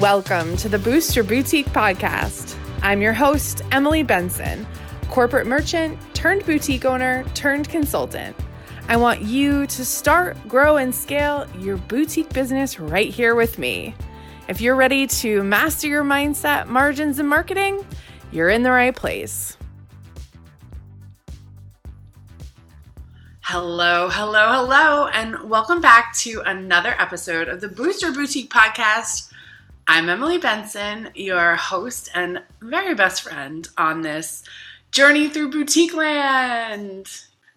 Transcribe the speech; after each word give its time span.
Welcome 0.00 0.56
to 0.56 0.68
the 0.68 0.80
Boost 0.80 1.14
Your 1.14 1.24
Boutique 1.24 1.68
podcast. 1.68 2.58
I'm 2.82 3.00
your 3.00 3.12
host, 3.12 3.62
Emily 3.70 4.02
Benson, 4.02 4.66
corporate 5.08 5.46
merchant 5.46 5.96
turned 6.14 6.44
boutique 6.44 6.84
owner 6.84 7.22
turned 7.34 7.68
consultant. 7.68 8.36
I 8.88 8.96
want 8.96 9.22
you 9.22 9.68
to 9.68 9.84
start, 9.84 10.36
grow, 10.48 10.78
and 10.78 10.92
scale 10.92 11.46
your 11.60 11.76
boutique 11.76 12.28
business 12.30 12.80
right 12.80 13.08
here 13.08 13.36
with 13.36 13.56
me. 13.56 13.94
If 14.48 14.60
you're 14.60 14.74
ready 14.74 15.06
to 15.06 15.44
master 15.44 15.86
your 15.86 16.02
mindset, 16.02 16.66
margins, 16.66 17.20
and 17.20 17.28
marketing, 17.28 17.86
you're 18.32 18.50
in 18.50 18.64
the 18.64 18.72
right 18.72 18.96
place. 18.96 19.56
Hello, 23.42 24.08
hello, 24.08 24.48
hello, 24.48 25.06
and 25.06 25.48
welcome 25.48 25.80
back 25.80 26.12
to 26.16 26.42
another 26.46 26.96
episode 26.98 27.46
of 27.46 27.60
the 27.60 27.68
Boost 27.68 28.02
Your 28.02 28.12
Boutique 28.12 28.50
podcast. 28.50 29.30
I'm 29.86 30.08
Emily 30.08 30.38
Benson, 30.38 31.10
your 31.14 31.56
host 31.56 32.08
and 32.14 32.42
very 32.62 32.94
best 32.94 33.22
friend 33.22 33.68
on 33.76 34.00
this 34.00 34.42
journey 34.92 35.28
through 35.28 35.50
boutique 35.50 35.94
land. 35.94 37.06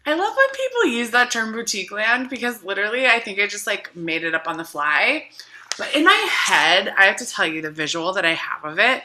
I 0.06 0.14
love 0.14 0.36
when 0.36 0.50
people 0.50 0.86
use 0.88 1.12
that 1.12 1.32
term 1.32 1.54
boutique 1.54 1.92
land 1.92 2.30
because 2.30 2.66
literally 2.66 3.08
I 3.08 3.22
think 3.22 3.40
I 3.40 3.48
just 3.48 3.66
like 3.66 3.96
made 3.96 4.26
it 4.26 4.36
up 4.36 4.46
on 4.46 4.58
the 4.58 4.66
fly. 4.66 5.30
But 5.78 5.96
in 5.96 6.04
my 6.04 6.28
head, 6.30 6.94
I 6.98 7.06
have 7.06 7.16
to 7.18 7.26
tell 7.26 7.46
you 7.48 7.62
the 7.62 7.72
visual 7.72 8.12
that 8.14 8.26
I 8.26 8.34
have 8.34 8.66
of 8.66 8.78
it 8.78 9.04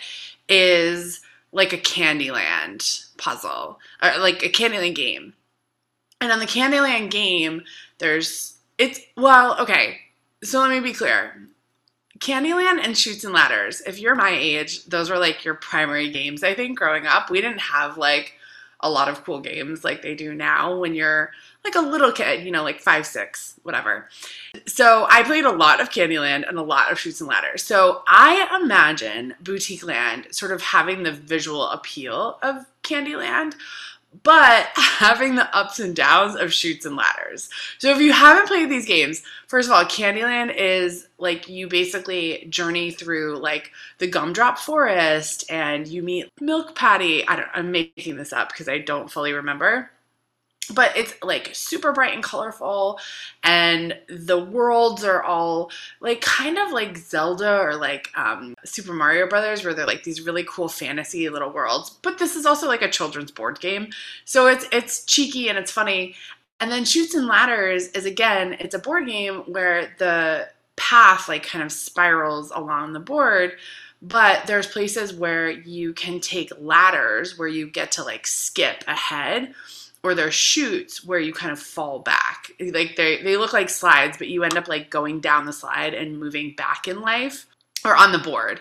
is 0.48 1.20
like 1.52 1.72
a 1.72 1.78
Candyland 1.78 3.06
puzzle, 3.18 3.78
or 4.02 4.18
like 4.18 4.42
a 4.42 4.48
Candyland 4.48 4.96
game. 4.96 5.34
And 6.20 6.32
on 6.32 6.40
the 6.40 6.46
Candyland 6.46 7.10
game, 7.10 7.62
there's 7.98 8.56
it's 8.78 9.00
well, 9.16 9.60
okay. 9.60 9.98
So 10.42 10.58
let 10.58 10.70
me 10.70 10.80
be 10.80 10.92
clear. 10.92 11.48
Candyland 12.22 12.78
and 12.84 12.96
Chutes 12.96 13.24
and 13.24 13.34
Ladders, 13.34 13.80
if 13.80 13.98
you're 13.98 14.14
my 14.14 14.30
age, 14.30 14.84
those 14.84 15.10
were 15.10 15.18
like 15.18 15.44
your 15.44 15.54
primary 15.54 16.08
games. 16.08 16.44
I 16.44 16.54
think 16.54 16.78
growing 16.78 17.04
up, 17.04 17.30
we 17.30 17.40
didn't 17.40 17.60
have 17.60 17.98
like 17.98 18.34
a 18.78 18.88
lot 18.88 19.08
of 19.08 19.24
cool 19.24 19.40
games 19.40 19.82
like 19.82 20.02
they 20.02 20.14
do 20.14 20.32
now 20.32 20.78
when 20.78 20.94
you're 20.94 21.32
like 21.64 21.74
a 21.74 21.80
little 21.80 22.12
kid, 22.12 22.44
you 22.44 22.52
know, 22.52 22.62
like 22.62 22.78
five, 22.78 23.06
six, 23.06 23.58
whatever. 23.64 24.08
So 24.66 25.06
I 25.10 25.24
played 25.24 25.44
a 25.44 25.52
lot 25.52 25.80
of 25.80 25.90
Candyland 25.90 26.48
and 26.48 26.58
a 26.58 26.62
lot 26.62 26.92
of 26.92 26.98
Chutes 26.98 27.20
and 27.20 27.28
Ladders. 27.28 27.64
So 27.64 28.02
I 28.06 28.48
imagine 28.62 29.34
Boutique 29.40 29.84
Land 29.84 30.28
sort 30.30 30.52
of 30.52 30.62
having 30.62 31.02
the 31.02 31.12
visual 31.12 31.68
appeal 31.70 32.38
of 32.40 32.66
Candyland, 32.84 33.54
but 34.22 34.68
having 34.74 35.36
the 35.36 35.56
ups 35.56 35.78
and 35.78 35.94
downs 35.94 36.34
of 36.36 36.52
Chutes 36.52 36.84
and 36.84 36.96
Ladders. 36.96 37.48
So 37.78 37.90
if 37.90 38.00
you 38.00 38.12
haven't 38.12 38.48
played 38.48 38.70
these 38.70 38.86
games, 38.86 39.22
first 39.46 39.68
of 39.68 39.72
all, 39.72 39.84
Candyland 39.84 40.54
is 40.56 41.08
like 41.18 41.48
you 41.48 41.68
basically 41.68 42.46
journey 42.48 42.90
through 42.90 43.38
like 43.38 43.70
the 43.98 44.08
gumdrop 44.08 44.58
forest 44.58 45.44
and 45.50 45.86
you 45.86 46.02
meet 46.02 46.28
Milk 46.40 46.74
Patty. 46.74 47.26
I 47.26 47.36
don't 47.36 47.48
I'm 47.54 47.70
making 47.70 48.16
this 48.16 48.32
up 48.32 48.48
because 48.48 48.68
I 48.68 48.78
don't 48.78 49.10
fully 49.10 49.32
remember 49.32 49.91
but 50.70 50.96
it's 50.96 51.14
like 51.22 51.50
super 51.52 51.92
bright 51.92 52.14
and 52.14 52.22
colorful 52.22 52.98
and 53.42 53.96
the 54.08 54.38
worlds 54.38 55.02
are 55.02 55.22
all 55.22 55.70
like 56.00 56.20
kind 56.20 56.56
of 56.56 56.70
like 56.70 56.96
zelda 56.96 57.58
or 57.58 57.74
like 57.74 58.10
um, 58.16 58.54
super 58.64 58.92
mario 58.92 59.26
brothers 59.26 59.64
where 59.64 59.74
they're 59.74 59.86
like 59.86 60.04
these 60.04 60.20
really 60.20 60.44
cool 60.48 60.68
fantasy 60.68 61.28
little 61.28 61.50
worlds. 61.50 61.90
But 61.90 62.18
this 62.18 62.36
is 62.36 62.46
also 62.46 62.68
like 62.68 62.82
a 62.82 62.90
children's 62.90 63.30
board 63.30 63.60
game. 63.60 63.88
So 64.24 64.46
it's 64.46 64.66
it's 64.72 65.04
cheeky 65.04 65.48
and 65.48 65.58
it's 65.58 65.70
funny. 65.70 66.14
And 66.60 66.70
then 66.70 66.84
chutes 66.84 67.14
and 67.14 67.26
ladders 67.26 67.88
is 67.88 68.04
again 68.04 68.56
it's 68.60 68.74
a 68.74 68.78
board 68.78 69.06
game 69.06 69.40
where 69.46 69.92
the 69.98 70.48
path 70.76 71.28
like 71.28 71.44
kind 71.44 71.64
of 71.64 71.72
spirals 71.72 72.50
along 72.50 72.92
the 72.92 73.00
board 73.00 73.52
but 74.00 74.44
there's 74.46 74.66
places 74.66 75.14
where 75.14 75.48
you 75.48 75.92
can 75.92 76.18
take 76.18 76.50
ladders 76.58 77.38
where 77.38 77.46
you 77.46 77.70
get 77.70 77.92
to 77.92 78.02
like 78.02 78.26
skip 78.26 78.82
ahead 78.88 79.54
or 80.02 80.14
they're 80.14 80.30
chutes 80.30 81.04
where 81.04 81.20
you 81.20 81.32
kind 81.32 81.52
of 81.52 81.60
fall 81.60 82.00
back. 82.00 82.50
Like 82.58 82.96
they 82.96 83.22
they 83.22 83.36
look 83.36 83.52
like 83.52 83.68
slides, 83.68 84.18
but 84.18 84.28
you 84.28 84.42
end 84.44 84.56
up 84.56 84.68
like 84.68 84.90
going 84.90 85.20
down 85.20 85.46
the 85.46 85.52
slide 85.52 85.94
and 85.94 86.18
moving 86.18 86.54
back 86.56 86.88
in 86.88 87.00
life 87.00 87.46
or 87.84 87.96
on 87.96 88.12
the 88.12 88.18
board. 88.18 88.60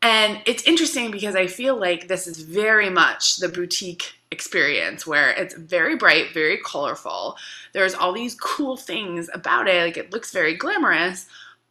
And 0.00 0.40
it's 0.46 0.62
interesting 0.62 1.10
because 1.10 1.34
I 1.34 1.48
feel 1.48 1.76
like 1.76 2.06
this 2.06 2.26
is 2.28 2.40
very 2.40 2.88
much 2.88 3.38
the 3.38 3.48
boutique 3.48 4.14
experience 4.30 5.06
where 5.06 5.30
it's 5.30 5.54
very 5.54 5.96
bright, 5.96 6.32
very 6.32 6.58
colorful. 6.58 7.36
There's 7.72 7.94
all 7.94 8.12
these 8.12 8.36
cool 8.36 8.76
things 8.76 9.28
about 9.34 9.66
it. 9.66 9.82
Like 9.82 9.96
it 9.96 10.12
looks 10.12 10.30
very 10.30 10.54
glamorous, 10.54 11.26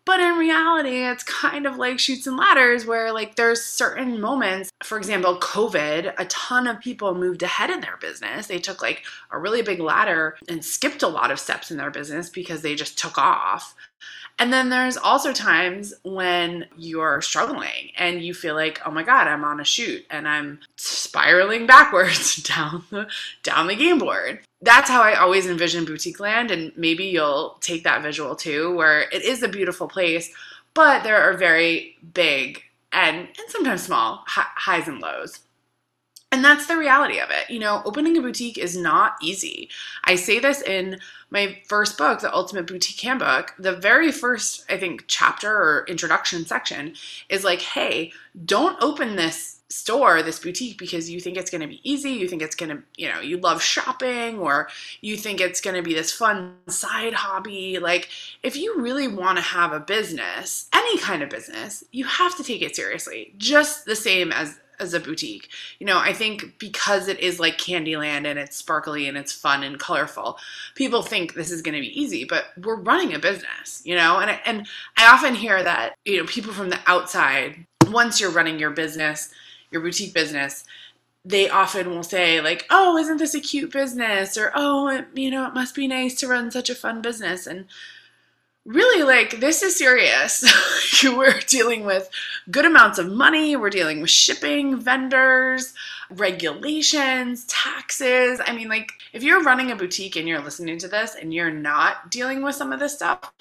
but 0.07 0.21
in 0.21 0.37
reality, 0.37 1.03
it's 1.05 1.23
kind 1.23 1.67
of 1.67 1.75
like 1.75 1.99
chutes 1.99 2.27
and 2.27 2.37
ladders 2.37 2.85
where 2.85 3.11
like 3.11 3.35
there's 3.35 3.61
certain 3.61 4.21
moments. 4.21 4.71
For 4.81 4.97
example, 4.97 5.37
COVID, 5.37 6.13
a 6.17 6.25
ton 6.25 6.65
of 6.65 6.79
people 6.79 7.13
moved 7.13 7.43
ahead 7.43 7.69
in 7.69 7.81
their 7.81 7.97
business. 7.97 8.47
They 8.47 8.57
took 8.57 8.81
like 8.81 9.03
a 9.31 9.37
really 9.37 9.61
big 9.61 9.81
ladder 9.81 10.37
and 10.47 10.63
skipped 10.63 11.03
a 11.03 11.09
lot 11.09 11.29
of 11.29 11.41
steps 11.41 11.71
in 11.71 11.77
their 11.77 11.91
business 11.91 12.29
because 12.29 12.61
they 12.61 12.73
just 12.73 12.97
took 12.97 13.17
off. 13.17 13.75
And 14.39 14.53
then 14.53 14.69
there's 14.69 14.97
also 14.97 15.33
times 15.33 15.93
when 16.03 16.67
you're 16.77 17.21
struggling 17.21 17.91
and 17.97 18.21
you 18.21 18.33
feel 18.35 18.53
like, 18.53 18.79
oh 18.85 18.91
my 18.91 19.01
God, 19.01 19.27
I'm 19.27 19.43
on 19.43 19.59
a 19.59 19.65
chute 19.65 20.05
and 20.11 20.27
I'm 20.27 20.59
spiraling 20.75 21.65
backwards 21.65 22.35
down 22.43 22.83
the 22.91 23.07
down 23.43 23.67
the 23.67 23.75
game 23.75 23.97
board. 23.97 24.39
That's 24.61 24.89
how 24.89 25.01
I 25.01 25.15
always 25.15 25.47
envision 25.47 25.85
boutique 25.85 26.19
land, 26.19 26.49
and 26.49 26.71
maybe 26.75 27.05
you'll 27.05 27.57
take 27.61 27.83
that 27.83 28.01
visual 28.01 28.35
too, 28.35 28.75
where 28.75 29.01
it 29.09 29.23
is 29.23 29.43
a 29.43 29.47
beautiful 29.47 29.87
place, 29.87 30.31
but 30.73 31.03
there 31.03 31.21
are 31.21 31.37
very 31.37 31.95
big 32.13 32.63
and, 32.91 33.17
and 33.17 33.49
sometimes 33.49 33.83
small 33.83 34.23
highs 34.25 34.87
and 34.87 34.99
lows. 34.99 35.39
And 36.31 36.43
that's 36.43 36.67
the 36.67 36.77
reality 36.77 37.19
of 37.19 37.29
it. 37.29 37.49
You 37.49 37.59
know, 37.59 37.81
opening 37.85 38.17
a 38.17 38.21
boutique 38.21 38.57
is 38.57 38.75
not 38.75 39.15
easy. 39.21 39.69
I 40.03 40.15
say 40.15 40.39
this 40.39 40.61
in 40.61 40.99
my 41.29 41.57
first 41.67 41.97
book, 41.97 42.19
The 42.19 42.33
Ultimate 42.33 42.67
Boutique 42.67 42.99
Handbook. 42.99 43.53
The 43.57 43.75
very 43.75 44.11
first, 44.11 44.65
I 44.69 44.77
think, 44.77 45.05
chapter 45.07 45.49
or 45.49 45.85
introduction 45.87 46.45
section 46.45 46.95
is 47.29 47.45
like, 47.45 47.61
hey, 47.61 48.11
don't 48.45 48.81
open 48.81 49.15
this 49.15 49.61
store, 49.69 50.21
this 50.21 50.39
boutique, 50.39 50.77
because 50.77 51.09
you 51.09 51.19
think 51.19 51.37
it's 51.37 51.51
going 51.51 51.61
to 51.61 51.67
be 51.67 51.81
easy. 51.89 52.11
You 52.11 52.27
think 52.27 52.41
it's 52.41 52.55
going 52.55 52.75
to, 52.75 52.83
you 52.97 53.09
know, 53.09 53.19
you 53.19 53.37
love 53.37 53.61
shopping 53.61 54.37
or 54.39 54.69
you 55.01 55.15
think 55.17 55.39
it's 55.39 55.61
going 55.61 55.75
to 55.75 55.81
be 55.81 55.93
this 55.93 56.11
fun 56.11 56.55
side 56.67 57.13
hobby. 57.13 57.79
Like, 57.79 58.09
if 58.43 58.55
you 58.57 58.79
really 58.81 59.07
want 59.07 59.37
to 59.37 59.43
have 59.43 59.71
a 59.71 59.79
business, 59.79 60.69
any 60.73 60.97
kind 60.97 61.23
of 61.23 61.29
business, 61.29 61.83
you 61.91 62.05
have 62.05 62.35
to 62.37 62.43
take 62.43 62.61
it 62.61 62.75
seriously, 62.75 63.33
just 63.37 63.85
the 63.85 63.95
same 63.95 64.31
as 64.31 64.59
as 64.79 64.93
a 64.93 64.99
boutique. 64.99 65.49
You 65.79 65.87
know, 65.87 65.97
I 65.97 66.13
think 66.13 66.59
because 66.59 67.07
it 67.07 67.19
is 67.19 67.39
like 67.39 67.57
Candyland 67.57 68.25
and 68.25 68.39
it's 68.39 68.55
sparkly 68.55 69.07
and 69.07 69.17
it's 69.17 69.31
fun 69.31 69.63
and 69.63 69.79
colorful, 69.79 70.37
people 70.75 71.01
think 71.01 71.33
this 71.33 71.51
is 71.51 71.61
going 71.61 71.75
to 71.75 71.81
be 71.81 71.99
easy, 71.99 72.25
but 72.25 72.45
we're 72.57 72.75
running 72.75 73.13
a 73.13 73.19
business, 73.19 73.81
you 73.85 73.95
know? 73.95 74.19
And 74.19 74.39
and 74.45 74.67
I 74.97 75.07
often 75.07 75.35
hear 75.35 75.63
that, 75.63 75.95
you 76.05 76.17
know, 76.17 76.25
people 76.25 76.53
from 76.53 76.69
the 76.69 76.79
outside, 76.87 77.65
once 77.87 78.19
you're 78.19 78.31
running 78.31 78.59
your 78.59 78.71
business, 78.71 79.33
your 79.71 79.81
boutique 79.81 80.13
business, 80.13 80.63
they 81.25 81.49
often 81.49 81.89
will 81.89 82.03
say 82.03 82.39
like, 82.39 82.65
"Oh, 82.69 82.97
isn't 82.97 83.17
this 83.17 83.35
a 83.35 83.41
cute 83.41 83.71
business?" 83.71 84.37
or 84.37 84.51
"Oh, 84.55 84.87
it, 84.87 85.07
you 85.13 85.29
know, 85.29 85.45
it 85.47 85.53
must 85.53 85.75
be 85.75 85.87
nice 85.87 86.15
to 86.15 86.27
run 86.27 86.51
such 86.51 86.69
a 86.69 86.75
fun 86.75 87.01
business." 87.01 87.45
And 87.47 87.65
really 88.67 89.03
like 89.03 89.39
this 89.39 89.63
is 89.63 89.77
serious. 89.77 90.45
we're 91.03 91.39
dealing 91.47 91.85
with 91.85 92.09
good 92.51 92.65
amounts 92.65 92.99
of 92.99 93.09
money, 93.09 93.55
we're 93.55 93.69
dealing 93.69 94.01
with 94.01 94.09
shipping, 94.09 94.77
vendors, 94.77 95.73
regulations, 96.11 97.45
taxes. 97.45 98.41
I 98.45 98.53
mean, 98.53 98.67
like 98.67 98.91
if 99.13 99.23
you're 99.23 99.41
running 99.41 99.71
a 99.71 99.75
boutique 99.75 100.17
and 100.17 100.27
you're 100.27 100.43
listening 100.43 100.77
to 100.79 100.87
this 100.87 101.15
and 101.15 101.33
you're 101.33 101.51
not 101.51 102.11
dealing 102.11 102.43
with 102.43 102.55
some 102.55 102.73
of 102.73 102.79
this 102.79 102.93
stuff, 102.93 103.31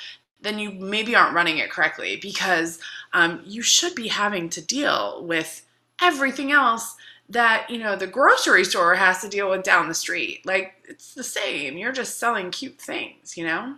then 0.40 0.58
you 0.58 0.70
maybe 0.70 1.16
aren't 1.16 1.34
running 1.34 1.58
it 1.58 1.70
correctly 1.70 2.18
because 2.22 2.78
um, 3.12 3.42
you 3.44 3.62
should 3.62 3.94
be 3.94 4.08
having 4.08 4.48
to 4.50 4.64
deal 4.64 5.24
with 5.24 5.66
everything 6.00 6.52
else 6.52 6.94
that 7.28 7.68
you 7.68 7.78
know 7.78 7.96
the 7.96 8.06
grocery 8.06 8.62
store 8.62 8.94
has 8.94 9.20
to 9.20 9.28
deal 9.28 9.50
with 9.50 9.64
down 9.64 9.88
the 9.88 9.94
street 9.94 10.44
like 10.46 10.74
it's 10.88 11.14
the 11.14 11.24
same 11.24 11.76
you're 11.76 11.90
just 11.90 12.20
selling 12.20 12.52
cute 12.52 12.80
things 12.80 13.36
you 13.36 13.44
know 13.44 13.74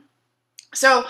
so 0.75 1.07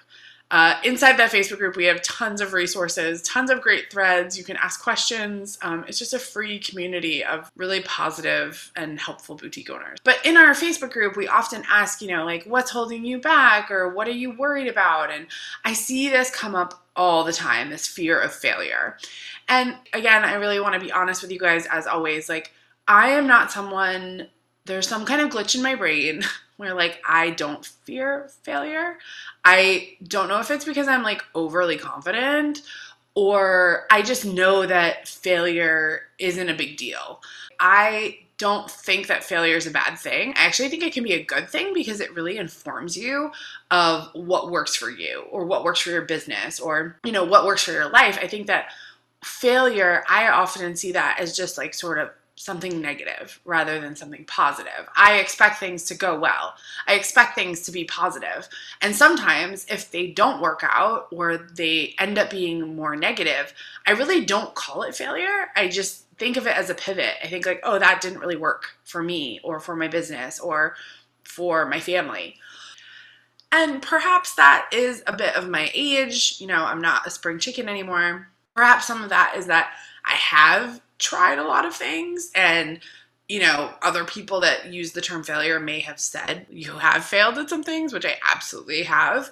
Uh, 0.51 0.80
inside 0.84 1.18
that 1.18 1.31
Facebook 1.31 1.60
group, 1.60 1.75
we 1.75 1.86
have 1.86 2.01
tons 2.01 2.42
of 2.42 2.54
resources, 2.54 3.22
tons 3.22 3.51
of 3.51 3.62
great 3.62 3.92
threads. 3.92 4.38
You 4.38 4.44
can 4.44 4.57
ask 4.57 4.81
questions. 4.81 5.60
Um, 5.62 5.86
it's 5.88 6.00
just 6.00 6.13
a 6.13 6.19
free 6.19 6.57
community 6.57 7.24
of 7.24 7.51
really 7.56 7.81
positive 7.81 8.72
and 8.75 9.00
helpful 9.00 9.36
boutique 9.36 9.69
owners. 9.69 10.00
But 10.04 10.25
in 10.25 10.38
our 10.38 10.54
Facebook 10.54 10.92
group, 10.92 11.16
we 11.16 11.28
often 11.28 11.63
ask, 11.69 12.01
you 12.01 12.07
know, 12.07 12.25
like, 12.25 12.46
what's 12.46 12.72
holding 12.72 13.06
you 13.06 13.19
back 13.19 13.69
or 13.69 13.90
what 13.90 14.07
are 14.07 14.12
you 14.12 14.31
worried 14.31 14.68
about? 14.68 15.12
And 15.12 15.28
I 15.66 15.74
see 15.74 16.10
this 16.10 16.31
come 16.31 16.56
up 16.56 16.84
all 16.96 17.24
the 17.24 17.34
time 17.34 17.69
this 17.69 17.88
fear 17.88 18.19
of 18.19 18.34
failure. 18.34 18.98
And 19.48 19.75
again, 19.94 20.25
I 20.25 20.34
really 20.34 20.60
want 20.60 20.74
to 20.74 20.80
be 20.80 20.92
honest 20.92 21.22
with 21.22 21.31
you 21.31 21.40
guys, 21.40 21.68
as 21.68 21.86
always. 21.88 22.28
Like, 22.28 22.51
I 22.88 23.10
am 23.10 23.28
not 23.28 23.51
someone, 23.51 24.28
there's 24.66 24.88
some 24.88 25.06
kind 25.06 25.22
of 25.22 25.30
glitch 25.30 25.56
in 25.56 25.62
my 25.62 25.76
brain 25.76 26.24
where 26.58 26.74
like 26.74 27.02
I 27.08 27.32
don't 27.32 27.66
fear 27.66 28.30
failure. 28.44 28.98
I 29.44 29.98
don't 30.04 30.28
know 30.28 30.40
if 30.40 30.52
it's 30.52 30.66
because 30.66 30.88
I'm 30.88 31.04
like 31.04 31.24
overly 31.34 31.78
confident 31.78 32.62
or 33.16 33.86
I 33.90 34.02
just 34.02 34.26
know 34.26 34.66
that 34.66 35.08
failure 35.08 36.02
isn't 36.20 36.50
a 36.50 36.54
big 36.54 36.78
deal. 36.78 37.22
I 37.60 38.20
don't 38.38 38.72
think 38.72 39.08
that 39.08 39.24
failure 39.24 39.58
is 39.58 39.68
a 39.68 39.72
bad 39.72 40.00
thing. 40.00 40.34
I 40.38 40.46
actually 40.46 40.70
think 40.70 40.82
it 40.82 40.94
can 40.94 41.04
be 41.04 41.14
a 41.14 41.24
good 41.24 41.50
thing 41.50 41.74
because 41.74 42.00
it 42.00 42.16
really 42.16 42.38
informs 42.38 42.98
you 42.98 43.32
of 43.70 44.10
what 44.14 44.50
works 44.50 44.76
for 44.76 44.90
you 44.90 45.26
or 45.30 45.46
what 45.46 45.66
works 45.66 45.82
for 45.82 45.90
your 45.90 46.04
business 46.04 46.60
or 46.60 46.96
you 47.04 47.12
know 47.12 47.26
what 47.26 47.46
works 47.46 47.64
for 47.64 47.74
your 47.74 47.90
life. 47.90 48.18
I 48.22 48.28
think 48.28 48.48
that 48.48 48.70
failure, 49.24 50.04
I 50.08 50.30
often 50.30 50.76
see 50.78 50.94
that 50.94 51.20
as 51.20 51.36
just 51.36 51.58
like 51.58 51.74
sort 51.74 51.98
of 51.98 52.10
something 52.39 52.80
negative 52.80 53.38
rather 53.44 53.81
than 53.81 53.97
something 53.97 54.24
positive. 54.24 54.88
I 54.95 55.15
expect 55.15 55.59
things 55.59 55.83
to 55.86 55.94
go 55.94 56.18
well. 56.18 56.53
I 56.88 56.94
expect 56.94 57.36
things 57.36 57.63
to 57.63 57.71
be 57.74 57.83
positive. 57.83 58.47
And 58.81 58.95
sometimes 58.95 59.65
if 59.68 59.91
they 59.91 60.07
don't 60.07 60.41
work 60.41 60.62
out 60.63 61.09
or 61.12 61.36
they 61.36 61.95
end 62.00 62.18
up 62.18 62.30
being 62.30 62.77
more 62.77 62.95
negative, 62.95 63.53
I 63.86 63.91
really 63.91 64.24
don't 64.24 64.56
call 64.56 64.83
it 64.83 64.95
failure. 64.95 65.47
I 65.57 65.68
just 65.68 66.06
think 66.18 66.38
of 66.38 66.47
it 66.47 66.56
as 66.56 66.69
a 66.69 66.75
pivot. 66.75 67.15
I 67.21 67.27
think 67.27 67.45
like, 67.45 67.59
oh, 67.63 67.77
that 67.77 68.00
didn't 68.00 68.19
really 68.19 68.38
work 68.38 68.77
for 68.86 69.03
me 69.03 69.41
or 69.44 69.59
for 69.59 69.75
my 69.75 69.89
business 69.89 70.39
or 70.39 70.75
for 71.25 71.65
my 71.65 71.81
family. 71.81 72.38
And 73.51 73.81
perhaps 73.81 74.36
that 74.36 74.69
is 74.71 75.03
a 75.06 75.15
bit 75.15 75.36
of 75.36 75.50
my 75.50 75.69
age. 75.74 76.38
You 76.39 76.47
know, 76.47 76.63
I'm 76.63 76.80
not 76.80 77.06
a 77.06 77.09
spring 77.09 77.38
chicken 77.38 77.68
anymore. 77.68 78.30
Perhaps 78.56 78.88
some 78.88 79.03
of 79.03 79.09
that 79.09 79.33
is 79.36 79.47
that 79.47 79.74
I 80.06 80.13
have 80.13 80.80
tried 81.00 81.40
a 81.40 81.48
lot 81.48 81.66
of 81.66 81.74
things 81.74 82.31
and 82.36 82.80
you 83.30 83.40
know, 83.40 83.72
other 83.84 84.04
people 84.04 84.42
that 84.42 84.74
use 84.74 84.92
the 84.92 85.01
term 85.01 85.24
failure 85.24 85.60
may 85.60 85.80
have 85.81 86.00
said 86.00 86.48
you 86.50 86.72
have 86.74 87.06
failed 87.06 87.38
at 87.38 87.48
some 87.48 87.63
things, 87.63 87.94
which 87.94 88.06
I 88.06 88.16
absolutely 88.28 88.84
have. 88.84 89.31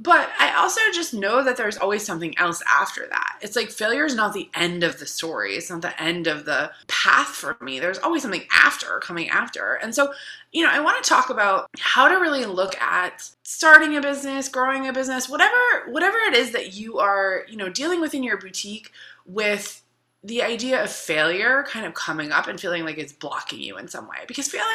But 0.00 0.30
I 0.38 0.54
also 0.56 0.80
just 0.94 1.12
know 1.12 1.44
that 1.44 1.58
there's 1.58 1.76
always 1.76 2.04
something 2.04 2.36
else 2.38 2.62
after 2.66 3.06
that. 3.10 3.38
It's 3.42 3.54
like 3.54 3.68
failure 3.68 4.06
is 4.06 4.14
not 4.14 4.32
the 4.32 4.48
end 4.54 4.82
of 4.82 4.98
the 4.98 5.04
story. 5.04 5.56
It's 5.56 5.68
not 5.68 5.82
the 5.82 6.02
end 6.02 6.26
of 6.26 6.46
the 6.46 6.72
path 6.88 7.28
for 7.28 7.56
me. 7.60 7.78
There's 7.78 7.98
always 7.98 8.22
something 8.22 8.46
after, 8.50 8.98
coming 9.00 9.28
after. 9.28 9.74
And 9.74 9.94
so, 9.94 10.14
you 10.52 10.64
know, 10.64 10.72
I 10.72 10.80
want 10.80 11.04
to 11.04 11.08
talk 11.08 11.28
about 11.28 11.68
how 11.78 12.08
to 12.08 12.14
really 12.14 12.46
look 12.46 12.80
at 12.80 13.30
starting 13.44 13.94
a 13.94 14.00
business, 14.00 14.48
growing 14.48 14.88
a 14.88 14.92
business, 14.92 15.28
whatever 15.28 15.54
whatever 15.88 16.16
it 16.28 16.34
is 16.34 16.52
that 16.52 16.72
you 16.72 16.98
are, 16.98 17.44
you 17.46 17.58
know, 17.58 17.68
dealing 17.68 18.00
with 18.00 18.14
in 18.14 18.22
your 18.22 18.38
boutique 18.38 18.90
with 19.26 19.82
the 20.22 20.42
idea 20.42 20.82
of 20.82 20.90
failure 20.90 21.64
kind 21.68 21.86
of 21.86 21.94
coming 21.94 22.32
up 22.32 22.46
and 22.46 22.60
feeling 22.60 22.84
like 22.84 22.98
it's 22.98 23.12
blocking 23.12 23.60
you 23.60 23.78
in 23.78 23.88
some 23.88 24.06
way 24.06 24.18
because 24.28 24.48
failure 24.48 24.66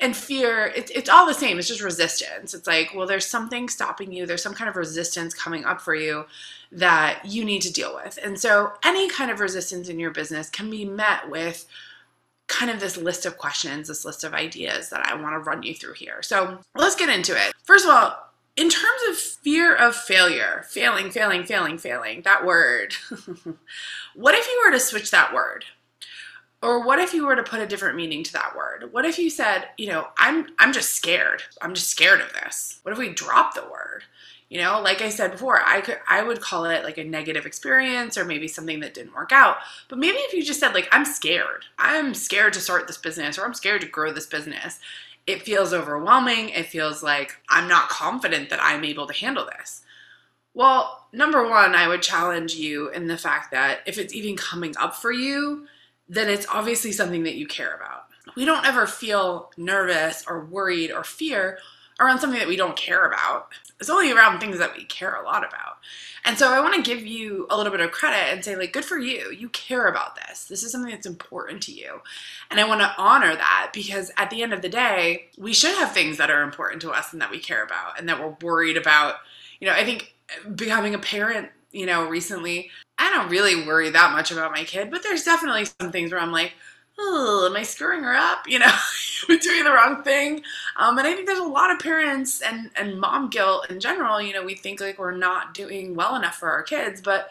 and 0.00 0.16
fear 0.16 0.66
it, 0.76 0.90
it's 0.94 1.08
all 1.08 1.26
the 1.26 1.34
same 1.34 1.58
it's 1.58 1.68
just 1.68 1.82
resistance. 1.82 2.54
It's 2.54 2.66
like 2.66 2.92
well 2.94 3.06
there's 3.06 3.26
something 3.26 3.68
stopping 3.68 4.12
you 4.12 4.26
there's 4.26 4.42
some 4.42 4.54
kind 4.54 4.68
of 4.68 4.76
resistance 4.76 5.32
coming 5.32 5.64
up 5.64 5.80
for 5.80 5.94
you 5.94 6.26
that 6.70 7.22
you 7.24 7.44
need 7.44 7.62
to 7.62 7.72
deal 7.72 7.94
with. 7.94 8.18
And 8.22 8.38
so 8.38 8.72
any 8.84 9.08
kind 9.08 9.30
of 9.30 9.40
resistance 9.40 9.88
in 9.88 9.98
your 9.98 10.10
business 10.10 10.50
can 10.50 10.68
be 10.70 10.84
met 10.84 11.30
with 11.30 11.66
kind 12.46 12.70
of 12.70 12.80
this 12.80 12.96
list 12.96 13.26
of 13.26 13.36
questions 13.36 13.88
this 13.88 14.06
list 14.06 14.24
of 14.24 14.32
ideas 14.32 14.88
that 14.88 15.04
i 15.04 15.14
want 15.14 15.34
to 15.34 15.38
run 15.38 15.62
you 15.62 15.74
through 15.74 15.94
here. 15.94 16.22
So 16.22 16.58
let's 16.74 16.94
get 16.94 17.08
into 17.08 17.34
it. 17.34 17.54
First 17.64 17.86
of 17.86 17.90
all 17.90 18.27
in 18.58 18.68
terms 18.68 19.02
of 19.08 19.16
fear 19.16 19.72
of 19.72 19.94
failure, 19.94 20.64
failing, 20.68 21.12
failing, 21.12 21.44
failing, 21.44 21.78
failing, 21.78 22.22
that 22.22 22.44
word, 22.44 22.92
what 24.16 24.34
if 24.34 24.48
you 24.48 24.62
were 24.64 24.72
to 24.72 24.80
switch 24.80 25.12
that 25.12 25.32
word? 25.32 25.64
Or 26.60 26.84
what 26.84 26.98
if 26.98 27.14
you 27.14 27.24
were 27.24 27.36
to 27.36 27.44
put 27.44 27.60
a 27.60 27.68
different 27.68 27.94
meaning 27.94 28.24
to 28.24 28.32
that 28.32 28.56
word? 28.56 28.88
What 28.90 29.04
if 29.04 29.16
you 29.16 29.30
said, 29.30 29.68
you 29.76 29.86
know, 29.86 30.08
I'm 30.18 30.48
I'm 30.58 30.72
just 30.72 30.90
scared. 30.90 31.44
I'm 31.62 31.72
just 31.72 31.88
scared 31.88 32.20
of 32.20 32.32
this. 32.32 32.80
What 32.82 32.90
if 32.90 32.98
we 32.98 33.10
drop 33.10 33.54
the 33.54 33.62
word? 33.62 34.02
You 34.48 34.60
know, 34.60 34.80
like 34.80 35.02
I 35.02 35.10
said 35.10 35.30
before, 35.30 35.62
I 35.64 35.80
could 35.80 35.98
I 36.08 36.24
would 36.24 36.40
call 36.40 36.64
it 36.64 36.82
like 36.82 36.98
a 36.98 37.04
negative 37.04 37.46
experience 37.46 38.18
or 38.18 38.24
maybe 38.24 38.48
something 38.48 38.80
that 38.80 38.92
didn't 38.92 39.14
work 39.14 39.30
out. 39.30 39.58
But 39.88 39.98
maybe 39.98 40.16
if 40.16 40.32
you 40.32 40.42
just 40.42 40.58
said 40.58 40.74
like 40.74 40.88
I'm 40.90 41.04
scared. 41.04 41.66
I'm 41.78 42.12
scared 42.12 42.54
to 42.54 42.60
start 42.60 42.88
this 42.88 42.98
business 42.98 43.38
or 43.38 43.44
I'm 43.44 43.54
scared 43.54 43.82
to 43.82 43.88
grow 43.88 44.12
this 44.12 44.26
business 44.26 44.80
it 45.28 45.42
feels 45.42 45.74
overwhelming. 45.74 46.48
It 46.48 46.66
feels 46.66 47.02
like 47.02 47.36
I'm 47.50 47.68
not 47.68 47.90
confident 47.90 48.48
that 48.48 48.60
I'm 48.62 48.82
able 48.82 49.06
to 49.06 49.12
handle 49.12 49.44
this. 49.44 49.82
Well, 50.54 51.06
number 51.12 51.46
one, 51.46 51.74
I 51.74 51.86
would 51.86 52.00
challenge 52.00 52.54
you 52.54 52.88
in 52.88 53.06
the 53.06 53.18
fact 53.18 53.50
that 53.52 53.80
if 53.86 53.98
it's 53.98 54.14
even 54.14 54.36
coming 54.36 54.74
up 54.80 54.96
for 54.96 55.12
you, 55.12 55.66
then 56.08 56.30
it's 56.30 56.46
obviously 56.48 56.92
something 56.92 57.24
that 57.24 57.34
you 57.34 57.46
care 57.46 57.74
about. 57.74 58.06
We 58.36 58.46
don't 58.46 58.66
ever 58.66 58.86
feel 58.86 59.50
nervous 59.58 60.24
or 60.26 60.46
worried 60.46 60.90
or 60.90 61.04
fear 61.04 61.58
around 62.00 62.20
something 62.20 62.38
that 62.38 62.48
we 62.48 62.56
don't 62.56 62.76
care 62.76 63.06
about. 63.06 63.48
It's 63.80 63.90
only 63.90 64.10
around 64.10 64.40
things 64.40 64.58
that 64.58 64.76
we 64.76 64.84
care 64.84 65.14
a 65.14 65.24
lot 65.24 65.46
about. 65.46 65.76
And 66.24 66.36
so 66.36 66.52
I 66.52 66.60
want 66.60 66.74
to 66.74 66.82
give 66.82 67.06
you 67.06 67.46
a 67.48 67.56
little 67.56 67.70
bit 67.70 67.80
of 67.80 67.92
credit 67.92 68.32
and 68.32 68.44
say, 68.44 68.56
like, 68.56 68.72
good 68.72 68.84
for 68.84 68.98
you. 68.98 69.30
You 69.30 69.48
care 69.50 69.86
about 69.86 70.16
this. 70.16 70.44
This 70.44 70.62
is 70.62 70.72
something 70.72 70.90
that's 70.90 71.06
important 71.06 71.62
to 71.64 71.72
you. 71.72 72.00
And 72.50 72.58
I 72.58 72.66
want 72.66 72.80
to 72.80 72.92
honor 72.98 73.34
that 73.34 73.70
because 73.72 74.10
at 74.16 74.30
the 74.30 74.42
end 74.42 74.52
of 74.52 74.62
the 74.62 74.68
day, 74.68 75.28
we 75.38 75.52
should 75.52 75.76
have 75.78 75.92
things 75.92 76.18
that 76.18 76.30
are 76.30 76.42
important 76.42 76.82
to 76.82 76.90
us 76.90 77.12
and 77.12 77.22
that 77.22 77.30
we 77.30 77.38
care 77.38 77.64
about 77.64 77.98
and 77.98 78.08
that 78.08 78.20
we're 78.20 78.36
worried 78.42 78.76
about. 78.76 79.16
You 79.60 79.68
know, 79.68 79.74
I 79.74 79.84
think 79.84 80.14
becoming 80.54 80.94
a 80.94 80.98
parent, 80.98 81.50
you 81.72 81.86
know, 81.86 82.08
recently, 82.08 82.70
I 82.98 83.10
don't 83.10 83.30
really 83.30 83.64
worry 83.64 83.90
that 83.90 84.12
much 84.12 84.32
about 84.32 84.52
my 84.52 84.64
kid, 84.64 84.90
but 84.90 85.02
there's 85.02 85.22
definitely 85.22 85.66
some 85.80 85.92
things 85.92 86.10
where 86.10 86.20
I'm 86.20 86.32
like, 86.32 86.52
oh, 86.98 87.46
am 87.48 87.56
I 87.56 87.62
screwing 87.62 88.02
her 88.02 88.14
up? 88.14 88.46
You 88.46 88.58
know, 88.58 88.72
we're 89.28 89.38
doing 89.38 89.64
the 89.64 89.72
wrong 89.72 90.02
thing. 90.02 90.42
Um, 90.76 90.98
and 90.98 91.06
I 91.06 91.14
think 91.14 91.26
there's 91.26 91.38
a 91.38 91.44
lot 91.44 91.70
of 91.70 91.78
parents 91.78 92.42
and, 92.42 92.70
and 92.76 93.00
mom 93.00 93.30
guilt 93.30 93.70
in 93.70 93.80
general. 93.80 94.20
You 94.20 94.32
know, 94.32 94.44
we 94.44 94.54
think 94.54 94.80
like 94.80 94.98
we're 94.98 95.16
not 95.16 95.54
doing 95.54 95.94
well 95.94 96.16
enough 96.16 96.36
for 96.36 96.50
our 96.50 96.62
kids, 96.62 97.00
but 97.00 97.30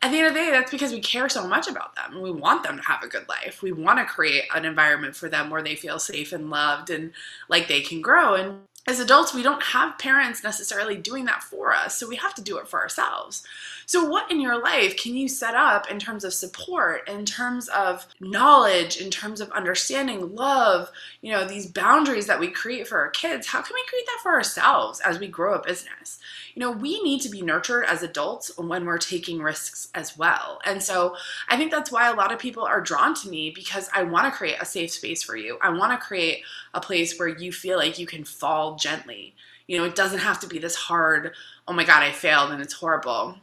at 0.00 0.12
the 0.12 0.18
end 0.18 0.28
of 0.28 0.34
the 0.34 0.38
day, 0.38 0.50
that's 0.50 0.70
because 0.70 0.92
we 0.92 1.00
care 1.00 1.28
so 1.28 1.46
much 1.46 1.66
about 1.66 1.96
them 1.96 2.14
and 2.14 2.22
we 2.22 2.30
want 2.30 2.62
them 2.62 2.76
to 2.76 2.82
have 2.84 3.02
a 3.02 3.08
good 3.08 3.28
life. 3.28 3.62
We 3.62 3.72
want 3.72 3.98
to 3.98 4.04
create 4.04 4.44
an 4.54 4.64
environment 4.64 5.16
for 5.16 5.28
them 5.28 5.50
where 5.50 5.62
they 5.62 5.74
feel 5.74 5.98
safe 5.98 6.32
and 6.32 6.50
loved 6.50 6.90
and 6.90 7.12
like 7.48 7.66
they 7.66 7.80
can 7.80 8.00
grow. 8.00 8.34
And 8.34 8.60
as 8.88 9.00
adults, 9.00 9.34
we 9.34 9.42
don't 9.42 9.62
have 9.62 9.98
parents 9.98 10.42
necessarily 10.42 10.96
doing 10.96 11.26
that 11.26 11.42
for 11.42 11.74
us, 11.74 11.98
so 11.98 12.08
we 12.08 12.16
have 12.16 12.34
to 12.34 12.42
do 12.42 12.56
it 12.56 12.66
for 12.66 12.80
ourselves. 12.80 13.46
So, 13.84 14.04
what 14.06 14.30
in 14.30 14.40
your 14.40 14.60
life 14.62 14.96
can 14.96 15.14
you 15.14 15.28
set 15.28 15.54
up 15.54 15.90
in 15.90 15.98
terms 15.98 16.24
of 16.24 16.32
support, 16.32 17.06
in 17.06 17.26
terms 17.26 17.68
of 17.68 18.06
knowledge, 18.18 18.96
in 18.96 19.10
terms 19.10 19.42
of 19.42 19.50
understanding, 19.52 20.34
love, 20.34 20.90
you 21.20 21.32
know, 21.32 21.46
these 21.46 21.66
boundaries 21.66 22.26
that 22.28 22.40
we 22.40 22.48
create 22.50 22.88
for 22.88 22.98
our 22.98 23.10
kids? 23.10 23.46
How 23.46 23.60
can 23.60 23.74
we 23.74 23.84
create 23.88 24.06
that 24.06 24.20
for 24.22 24.32
ourselves 24.32 25.00
as 25.00 25.18
we 25.18 25.28
grow 25.28 25.54
a 25.54 25.62
business? 25.62 26.18
You 26.58 26.64
know, 26.64 26.72
we 26.72 27.00
need 27.02 27.20
to 27.20 27.28
be 27.28 27.40
nurtured 27.40 27.84
as 27.84 28.02
adults 28.02 28.50
when 28.58 28.84
we're 28.84 28.98
taking 28.98 29.38
risks 29.38 29.88
as 29.94 30.18
well. 30.18 30.58
And 30.64 30.82
so, 30.82 31.14
I 31.48 31.56
think 31.56 31.70
that's 31.70 31.92
why 31.92 32.10
a 32.10 32.14
lot 32.14 32.32
of 32.32 32.40
people 32.40 32.64
are 32.64 32.80
drawn 32.80 33.14
to 33.14 33.28
me 33.28 33.50
because 33.50 33.88
I 33.94 34.02
want 34.02 34.26
to 34.26 34.36
create 34.36 34.56
a 34.60 34.64
safe 34.64 34.90
space 34.90 35.22
for 35.22 35.36
you. 35.36 35.58
I 35.62 35.70
want 35.70 35.92
to 35.92 36.04
create 36.04 36.42
a 36.74 36.80
place 36.80 37.16
where 37.16 37.28
you 37.28 37.52
feel 37.52 37.78
like 37.78 37.98
you 37.98 38.06
can 38.06 38.24
fall 38.24 38.74
gently. 38.74 39.36
You 39.68 39.78
know, 39.78 39.84
it 39.84 39.94
doesn't 39.94 40.18
have 40.18 40.40
to 40.40 40.48
be 40.48 40.58
this 40.58 40.74
hard, 40.74 41.32
oh 41.68 41.72
my 41.72 41.84
God, 41.84 42.02
I 42.02 42.10
failed 42.10 42.50
and 42.50 42.60
it's 42.60 42.72
horrible 42.72 43.36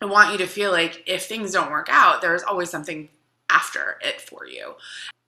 I 0.00 0.04
want 0.04 0.32
you 0.32 0.38
to 0.38 0.46
feel 0.46 0.70
like 0.70 1.02
if 1.06 1.24
things 1.24 1.52
don't 1.52 1.70
work 1.70 1.88
out, 1.90 2.20
there's 2.20 2.42
always 2.42 2.70
something 2.70 3.08
after 3.48 3.98
it 4.02 4.20
for 4.20 4.46
you. 4.46 4.74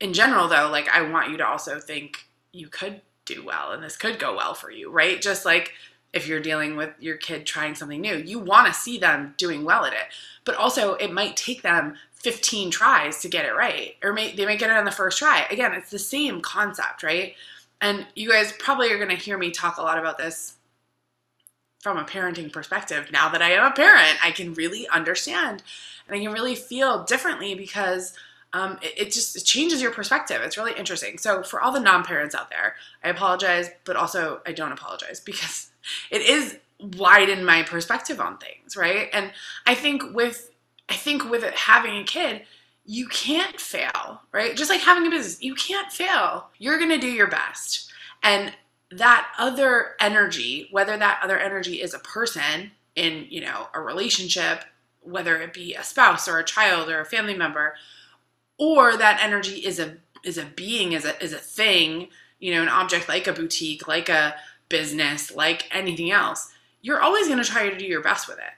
In 0.00 0.12
general, 0.12 0.48
though, 0.48 0.68
like 0.70 0.88
I 0.88 1.02
want 1.02 1.30
you 1.30 1.36
to 1.38 1.46
also 1.46 1.80
think 1.80 2.26
you 2.52 2.68
could 2.68 3.00
do 3.24 3.44
well 3.44 3.72
and 3.72 3.82
this 3.82 3.96
could 3.96 4.18
go 4.18 4.36
well 4.36 4.54
for 4.54 4.70
you, 4.70 4.90
right? 4.90 5.20
Just 5.20 5.44
like 5.44 5.72
if 6.12 6.26
you're 6.26 6.40
dealing 6.40 6.76
with 6.76 6.90
your 6.98 7.16
kid 7.16 7.46
trying 7.46 7.74
something 7.74 8.00
new, 8.00 8.16
you 8.16 8.38
want 8.38 8.66
to 8.66 8.78
see 8.78 8.98
them 8.98 9.34
doing 9.36 9.64
well 9.64 9.84
at 9.84 9.92
it. 9.92 10.06
But 10.44 10.56
also, 10.56 10.94
it 10.94 11.12
might 11.12 11.36
take 11.36 11.62
them 11.62 11.96
15 12.14 12.70
tries 12.70 13.20
to 13.20 13.28
get 13.28 13.44
it 13.44 13.54
right, 13.54 13.96
or 14.02 14.12
may, 14.12 14.34
they 14.34 14.46
might 14.46 14.58
get 14.58 14.70
it 14.70 14.76
on 14.76 14.84
the 14.84 14.90
first 14.90 15.18
try. 15.18 15.46
Again, 15.50 15.72
it's 15.74 15.90
the 15.90 15.98
same 15.98 16.40
concept, 16.40 17.02
right? 17.02 17.34
And 17.80 18.06
you 18.14 18.30
guys 18.30 18.52
probably 18.58 18.90
are 18.90 18.96
going 18.96 19.16
to 19.16 19.22
hear 19.22 19.38
me 19.38 19.50
talk 19.50 19.76
a 19.76 19.82
lot 19.82 19.98
about 19.98 20.18
this 20.18 20.54
from 21.80 21.96
a 21.96 22.04
parenting 22.04 22.52
perspective, 22.52 23.10
now 23.12 23.28
that 23.28 23.42
I 23.42 23.52
am 23.52 23.64
a 23.64 23.74
parent, 23.74 24.18
I 24.22 24.32
can 24.32 24.54
really 24.54 24.88
understand 24.88 25.62
and 26.06 26.16
I 26.16 26.22
can 26.22 26.32
really 26.32 26.54
feel 26.54 27.04
differently 27.04 27.54
because 27.54 28.14
um, 28.52 28.78
it, 28.82 28.94
it, 28.96 29.12
just 29.12 29.36
it 29.36 29.44
changes 29.44 29.82
your 29.82 29.90
perspective. 29.90 30.40
It's 30.42 30.56
really 30.56 30.72
interesting. 30.78 31.18
So, 31.18 31.42
for 31.42 31.60
all 31.60 31.72
the 31.72 31.80
non 31.80 32.02
parents 32.04 32.34
out 32.34 32.50
there, 32.50 32.76
I 33.04 33.10
apologize, 33.10 33.70
but 33.84 33.96
also 33.96 34.40
I 34.46 34.52
don't 34.52 34.72
apologize 34.72 35.20
because 35.24 35.70
it 36.10 36.22
is 36.22 36.58
widen 36.80 37.44
my 37.44 37.62
perspective 37.62 38.20
on 38.20 38.38
things, 38.38 38.76
right? 38.76 39.08
And 39.12 39.32
I 39.66 39.74
think 39.74 40.02
with 40.14 40.50
I 40.88 40.94
think 40.94 41.28
with 41.28 41.42
having 41.44 41.98
a 41.98 42.04
kid, 42.04 42.42
you 42.86 43.06
can't 43.08 43.60
fail, 43.60 44.22
right? 44.32 44.56
Just 44.56 44.70
like 44.70 44.80
having 44.80 45.06
a 45.06 45.10
business, 45.10 45.42
you 45.42 45.54
can't 45.54 45.92
fail. 45.92 46.48
You're 46.58 46.78
to 46.78 46.98
do 46.98 47.10
your 47.10 47.26
best. 47.26 47.92
And 48.22 48.54
that 48.90 49.28
other 49.38 49.96
energy, 50.00 50.68
whether 50.70 50.96
that 50.96 51.20
other 51.22 51.38
energy 51.38 51.82
is 51.82 51.92
a 51.92 51.98
person 51.98 52.70
in, 52.96 53.26
you 53.28 53.42
know, 53.42 53.68
a 53.74 53.80
relationship, 53.80 54.64
whether 55.02 55.36
it 55.36 55.52
be 55.52 55.74
a 55.74 55.84
spouse 55.84 56.26
or 56.26 56.38
a 56.38 56.44
child 56.44 56.88
or 56.88 57.00
a 57.00 57.04
family 57.04 57.34
member, 57.36 57.74
or 58.58 58.96
that 58.96 59.20
energy 59.22 59.58
is 59.64 59.78
a 59.78 59.96
is 60.24 60.36
a 60.38 60.44
being, 60.44 60.92
is 60.92 61.04
a 61.04 61.22
is 61.22 61.32
a 61.32 61.38
thing, 61.38 62.08
you 62.38 62.54
know, 62.54 62.62
an 62.62 62.68
object 62.68 63.08
like 63.08 63.26
a 63.26 63.32
boutique, 63.32 63.88
like 63.88 64.08
a 64.08 64.34
business, 64.68 65.34
like 65.34 65.74
anything 65.74 66.10
else, 66.10 66.52
you're 66.82 67.00
always 67.00 67.26
going 67.26 67.42
to 67.42 67.48
try 67.48 67.68
to 67.68 67.78
do 67.78 67.86
your 67.86 68.02
best 68.02 68.28
with 68.28 68.38
it. 68.38 68.52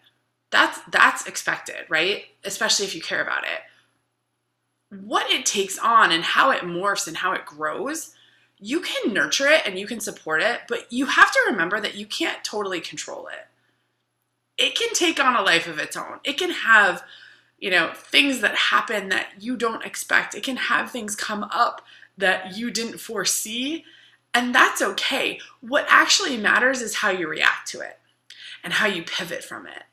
That's 0.51 0.81
that's 0.91 1.27
expected, 1.27 1.87
right? 1.89 2.25
Especially 2.45 2.87
if 2.87 2.95
you 2.95 3.01
care 3.01 3.23
about 3.23 3.45
it 3.45 3.61
what 4.91 5.31
it 5.31 5.47
takes 5.47 5.79
on 5.79 6.11
and 6.13 6.23
how 6.23 6.51
it 6.51 6.63
morphs 6.63 7.07
and 7.07 7.17
how 7.17 7.33
it 7.33 7.47
grows, 7.47 8.15
you 8.59 8.81
can 8.81 9.13
nurture 9.13 9.47
it 9.47 9.63
and 9.65 9.79
you 9.79 9.87
can 9.87 10.01
support 10.01 10.43
it, 10.43 10.61
but 10.69 10.93
you 10.93 11.07
have 11.07 11.33
to 11.33 11.41
remember 11.49 11.81
that 11.81 11.95
you 11.95 12.07
can't 12.07 12.45
totally 12.45 12.81
control 12.81 13.29
it. 13.29 13.47
It 14.59 14.75
can 14.77 14.93
take 14.93 15.23
on 15.23 15.37
a 15.37 15.43
life 15.43 15.67
of 15.67 15.79
its 15.79 15.97
own. 15.97 16.19
It 16.25 16.37
can 16.37 16.51
have, 16.51 17.03
you 17.61 17.71
know, 17.71 17.93
things 17.95 18.41
that 18.41 18.55
happen 18.55 19.11
that 19.11 19.29
you 19.39 19.57
don't 19.57 19.85
expect. 19.85 20.35
It 20.35 20.43
can 20.43 20.57
have 20.57 20.91
things 20.91 21.15
come 21.15 21.45
up 21.45 21.83
that 22.19 22.57
you 22.57 22.71
didn't 22.71 22.99
foresee, 22.99 23.85
and 24.35 24.55
that's 24.55 24.83
okay. 24.83 25.39
What 25.61 25.87
actually 25.89 26.37
matters 26.37 26.81
is 26.81 26.97
how 26.97 27.11
you 27.11 27.29
react 27.29 27.69
to 27.69 27.81
it 27.81 27.99
and 28.65 28.73
how 28.73 28.87
you 28.87 29.03
pivot 29.03 29.45
from 29.45 29.67
it. 29.67 29.85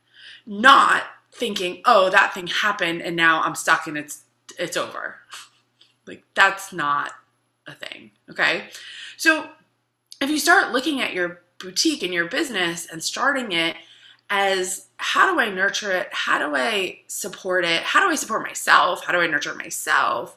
Not 0.45 1.03
thinking, 1.31 1.81
"Oh, 1.85 2.09
that 2.09 2.33
thing 2.33 2.47
happened 2.47 3.01
and 3.01 3.15
now 3.15 3.41
I'm 3.43 3.55
stuck 3.55 3.87
and 3.87 3.97
it's 3.97 4.23
it's 4.57 4.77
over. 4.77 5.17
Like 6.05 6.23
that's 6.33 6.71
not 6.71 7.11
a 7.67 7.73
thing. 7.73 8.11
Okay. 8.29 8.69
So 9.17 9.49
if 10.21 10.29
you 10.29 10.39
start 10.39 10.71
looking 10.71 11.01
at 11.01 11.13
your 11.13 11.41
boutique 11.59 12.03
and 12.03 12.13
your 12.13 12.27
business 12.27 12.87
and 12.91 13.03
starting 13.03 13.51
it 13.51 13.75
as 14.29 14.87
how 14.97 15.31
do 15.31 15.39
I 15.39 15.49
nurture 15.49 15.91
it? 15.91 16.09
How 16.11 16.39
do 16.39 16.55
I 16.55 16.99
support 17.07 17.63
it? 17.65 17.81
How 17.83 17.99
do 17.99 18.07
I 18.07 18.15
support 18.15 18.43
myself? 18.43 19.05
How 19.05 19.13
do 19.13 19.19
I 19.19 19.27
nurture 19.27 19.53
myself? 19.55 20.35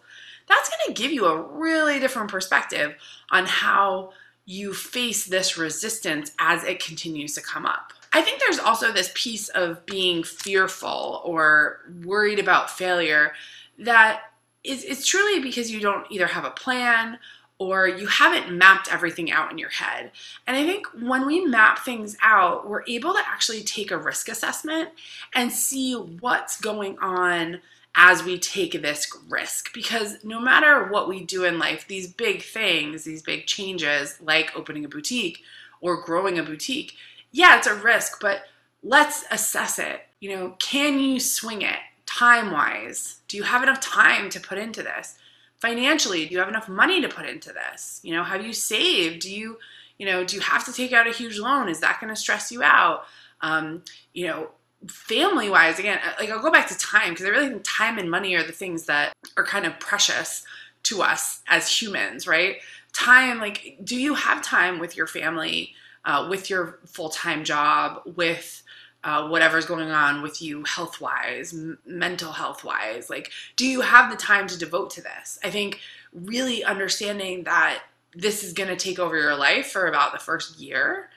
That's 0.48 0.68
going 0.68 0.94
to 0.94 1.02
give 1.02 1.12
you 1.12 1.26
a 1.26 1.42
really 1.42 1.98
different 1.98 2.30
perspective 2.30 2.94
on 3.30 3.46
how 3.46 4.12
you 4.46 4.74
face 4.74 5.26
this 5.26 5.56
resistance 5.56 6.32
as 6.38 6.64
it 6.64 6.84
continues 6.84 7.34
to 7.34 7.40
come 7.40 7.66
up. 7.66 7.92
I 8.12 8.22
think 8.22 8.40
there's 8.40 8.58
also 8.58 8.90
this 8.90 9.12
piece 9.14 9.48
of 9.50 9.86
being 9.86 10.24
fearful 10.24 11.22
or 11.24 11.80
worried 12.04 12.40
about 12.40 12.70
failure 12.70 13.32
that 13.78 14.22
is 14.64 14.84
it's 14.84 15.06
truly 15.06 15.40
because 15.40 15.70
you 15.70 15.80
don't 15.80 16.06
either 16.10 16.26
have 16.26 16.44
a 16.44 16.50
plan 16.50 17.18
or 17.60 17.86
you 17.86 18.08
haven't 18.08 18.56
mapped 18.56 18.92
everything 18.92 19.30
out 19.30 19.52
in 19.52 19.58
your 19.58 19.68
head. 19.68 20.10
And 20.46 20.56
I 20.56 20.64
think 20.64 20.86
when 20.98 21.26
we 21.26 21.44
map 21.44 21.80
things 21.80 22.16
out, 22.20 22.68
we're 22.68 22.82
able 22.88 23.12
to 23.12 23.22
actually 23.24 23.62
take 23.62 23.92
a 23.92 23.98
risk 23.98 24.28
assessment 24.28 24.88
and 25.34 25.52
see 25.52 25.94
what's 25.94 26.60
going 26.60 26.98
on 26.98 27.60
as 27.94 28.24
we 28.24 28.38
take 28.38 28.80
this 28.80 29.08
risk. 29.28 29.72
Because 29.72 30.24
no 30.24 30.40
matter 30.40 30.86
what 30.86 31.08
we 31.08 31.22
do 31.22 31.44
in 31.44 31.58
life, 31.58 31.86
these 31.86 32.12
big 32.12 32.42
things, 32.42 33.04
these 33.04 33.22
big 33.22 33.46
changes, 33.46 34.16
like 34.20 34.56
opening 34.56 34.84
a 34.84 34.88
boutique 34.88 35.42
or 35.80 36.02
growing 36.02 36.38
a 36.38 36.42
boutique, 36.42 36.94
yeah, 37.30 37.58
it's 37.58 37.68
a 37.68 37.74
risk, 37.74 38.20
but 38.20 38.44
let's 38.82 39.24
assess 39.30 39.78
it. 39.78 40.00
You 40.18 40.34
know, 40.34 40.56
can 40.58 40.98
you 40.98 41.20
swing 41.20 41.62
it? 41.62 41.78
time 42.10 42.50
wise? 42.50 43.20
Do 43.28 43.36
you 43.36 43.44
have 43.44 43.62
enough 43.62 43.80
time 43.80 44.30
to 44.30 44.40
put 44.40 44.58
into 44.58 44.82
this? 44.82 45.16
Financially, 45.60 46.26
do 46.26 46.32
you 46.32 46.38
have 46.38 46.48
enough 46.48 46.68
money 46.68 47.00
to 47.00 47.08
put 47.08 47.26
into 47.26 47.52
this? 47.52 48.00
You 48.02 48.14
know, 48.14 48.24
have 48.24 48.44
you 48.44 48.52
saved? 48.52 49.22
Do 49.22 49.34
you, 49.34 49.58
you 49.98 50.06
know, 50.06 50.24
do 50.24 50.36
you 50.36 50.42
have 50.42 50.64
to 50.64 50.72
take 50.72 50.92
out 50.92 51.06
a 51.06 51.12
huge 51.12 51.38
loan? 51.38 51.68
Is 51.68 51.80
that 51.80 52.00
going 52.00 52.12
to 52.12 52.20
stress 52.20 52.50
you 52.50 52.62
out? 52.62 53.04
Um, 53.42 53.82
you 54.14 54.26
know, 54.26 54.50
family 54.88 55.50
wise, 55.50 55.78
again, 55.78 55.98
uh, 56.04 56.12
like 56.18 56.30
I'll 56.30 56.42
go 56.42 56.50
back 56.50 56.68
to 56.68 56.78
time 56.78 57.10
because 57.10 57.26
I 57.26 57.28
really 57.28 57.48
think 57.48 57.62
time 57.64 57.98
and 57.98 58.10
money 58.10 58.34
are 58.34 58.42
the 58.42 58.52
things 58.52 58.86
that 58.86 59.12
are 59.36 59.44
kind 59.44 59.66
of 59.66 59.78
precious 59.78 60.44
to 60.84 61.02
us 61.02 61.42
as 61.46 61.68
humans, 61.68 62.26
right? 62.26 62.56
Time, 62.92 63.38
like, 63.38 63.78
do 63.84 63.96
you 63.96 64.14
have 64.14 64.42
time 64.42 64.78
with 64.78 64.96
your 64.96 65.06
family, 65.06 65.74
uh, 66.04 66.26
with 66.30 66.48
your 66.48 66.78
full 66.86 67.10
time 67.10 67.44
job, 67.44 68.00
with 68.16 68.62
uh, 69.02 69.28
whatever's 69.28 69.66
going 69.66 69.90
on 69.90 70.22
with 70.22 70.42
you 70.42 70.64
health 70.64 71.00
wise, 71.00 71.54
m- 71.54 71.78
mental 71.86 72.32
health 72.32 72.64
wise. 72.64 73.08
Like, 73.08 73.30
do 73.56 73.66
you 73.66 73.80
have 73.80 74.10
the 74.10 74.16
time 74.16 74.46
to 74.48 74.58
devote 74.58 74.90
to 74.90 75.02
this? 75.02 75.38
I 75.42 75.50
think 75.50 75.80
really 76.12 76.62
understanding 76.64 77.44
that 77.44 77.82
this 78.14 78.42
is 78.42 78.52
going 78.52 78.68
to 78.68 78.76
take 78.76 78.98
over 78.98 79.16
your 79.16 79.36
life 79.36 79.70
for 79.70 79.86
about 79.86 80.12
the 80.12 80.18
first 80.18 80.58
year 80.58 81.08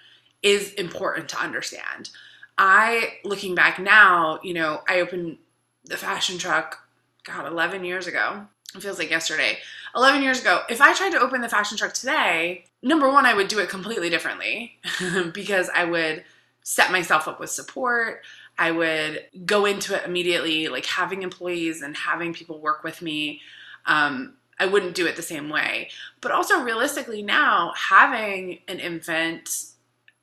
is 0.41 0.73
important 0.73 1.29
to 1.29 1.39
understand. 1.39 2.09
I, 2.57 3.15
looking 3.23 3.55
back 3.55 3.79
now, 3.79 4.39
you 4.43 4.53
know, 4.53 4.81
I 4.87 4.99
opened 5.01 5.37
the 5.85 5.97
fashion 5.97 6.37
truck, 6.37 6.87
God, 7.23 7.47
11 7.47 7.83
years 7.83 8.07
ago. 8.07 8.45
It 8.75 8.81
feels 8.81 8.99
like 8.99 9.09
yesterday. 9.09 9.57
11 9.95 10.21
years 10.21 10.41
ago. 10.41 10.61
If 10.69 10.81
I 10.81 10.93
tried 10.93 11.11
to 11.11 11.19
open 11.19 11.41
the 11.41 11.49
fashion 11.49 11.77
truck 11.77 11.93
today, 11.93 12.65
number 12.81 13.09
one, 13.09 13.25
I 13.25 13.33
would 13.33 13.47
do 13.47 13.59
it 13.59 13.69
completely 13.69 14.09
differently 14.09 14.77
because 15.33 15.69
I 15.73 15.85
would 15.85 16.23
set 16.63 16.91
myself 16.91 17.27
up 17.27 17.39
with 17.39 17.49
support. 17.49 18.21
I 18.57 18.71
would 18.71 19.25
go 19.45 19.65
into 19.65 19.95
it 19.95 20.05
immediately, 20.05 20.67
like 20.67 20.85
having 20.85 21.21
employees 21.21 21.81
and 21.81 21.95
having 21.95 22.33
people 22.33 22.59
work 22.59 22.83
with 22.83 23.01
me. 23.01 23.41
Um, 23.85 24.35
I 24.59 24.67
wouldn't 24.67 24.95
do 24.95 25.07
it 25.07 25.15
the 25.15 25.21
same 25.21 25.49
way. 25.49 25.89
But 26.21 26.31
also, 26.31 26.61
realistically, 26.61 27.21
now 27.21 27.73
having 27.75 28.59
an 28.67 28.79
infant, 28.79 29.49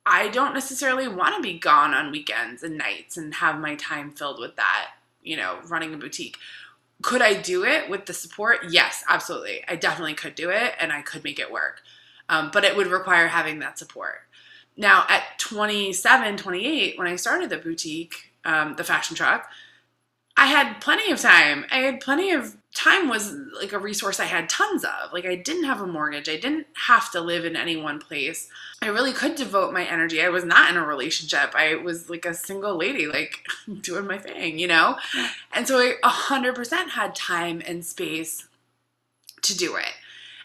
I 0.05 0.29
don't 0.29 0.53
necessarily 0.53 1.07
want 1.07 1.35
to 1.35 1.41
be 1.41 1.59
gone 1.59 1.93
on 1.93 2.11
weekends 2.11 2.63
and 2.63 2.77
nights 2.77 3.17
and 3.17 3.35
have 3.35 3.59
my 3.59 3.75
time 3.75 4.11
filled 4.11 4.39
with 4.39 4.55
that, 4.55 4.91
you 5.21 5.37
know, 5.37 5.59
running 5.67 5.93
a 5.93 5.97
boutique. 5.97 6.37
Could 7.01 7.21
I 7.21 7.33
do 7.33 7.65
it 7.65 7.89
with 7.89 8.05
the 8.05 8.13
support? 8.13 8.59
Yes, 8.69 9.03
absolutely. 9.09 9.63
I 9.67 9.75
definitely 9.75 10.13
could 10.13 10.35
do 10.35 10.49
it 10.49 10.73
and 10.79 10.91
I 10.91 11.01
could 11.01 11.23
make 11.23 11.39
it 11.39 11.51
work. 11.51 11.81
Um, 12.29 12.49
but 12.53 12.63
it 12.63 12.77
would 12.77 12.87
require 12.87 13.27
having 13.27 13.59
that 13.59 13.77
support. 13.77 14.21
Now, 14.77 15.05
at 15.09 15.23
27, 15.37 16.37
28, 16.37 16.97
when 16.97 17.07
I 17.07 17.15
started 17.15 17.49
the 17.49 17.57
boutique, 17.57 18.31
um, 18.45 18.75
the 18.75 18.83
fashion 18.83 19.15
truck, 19.15 19.49
I 20.37 20.47
had 20.47 20.79
plenty 20.81 21.11
of 21.11 21.19
time. 21.19 21.65
I 21.71 21.79
had 21.79 21.99
plenty 21.99 22.31
of 22.31 22.57
time 22.73 23.09
was 23.09 23.33
like 23.59 23.73
a 23.73 23.79
resource 23.79 24.19
I 24.19 24.25
had 24.25 24.49
tons 24.49 24.85
of. 24.85 25.11
Like 25.11 25.25
I 25.25 25.35
didn't 25.35 25.65
have 25.65 25.81
a 25.81 25.87
mortgage. 25.87 26.29
I 26.29 26.37
didn't 26.37 26.67
have 26.87 27.11
to 27.11 27.21
live 27.21 27.43
in 27.43 27.55
any 27.55 27.75
one 27.75 27.99
place. 27.99 28.47
I 28.81 28.87
really 28.87 29.11
could 29.11 29.35
devote 29.35 29.73
my 29.73 29.83
energy. 29.83 30.21
I 30.21 30.29
was 30.29 30.45
not 30.45 30.71
in 30.71 30.77
a 30.77 30.85
relationship. 30.85 31.53
I 31.53 31.75
was 31.75 32.09
like 32.09 32.25
a 32.25 32.33
single 32.33 32.75
lady, 32.77 33.07
like 33.07 33.45
doing 33.81 34.07
my 34.07 34.17
thing, 34.17 34.57
you 34.57 34.67
know? 34.67 34.97
And 35.51 35.67
so 35.67 35.77
I 35.77 35.95
100% 36.03 36.89
had 36.89 37.13
time 37.13 37.61
and 37.67 37.85
space 37.85 38.47
to 39.41 39.57
do 39.57 39.75
it. 39.75 39.93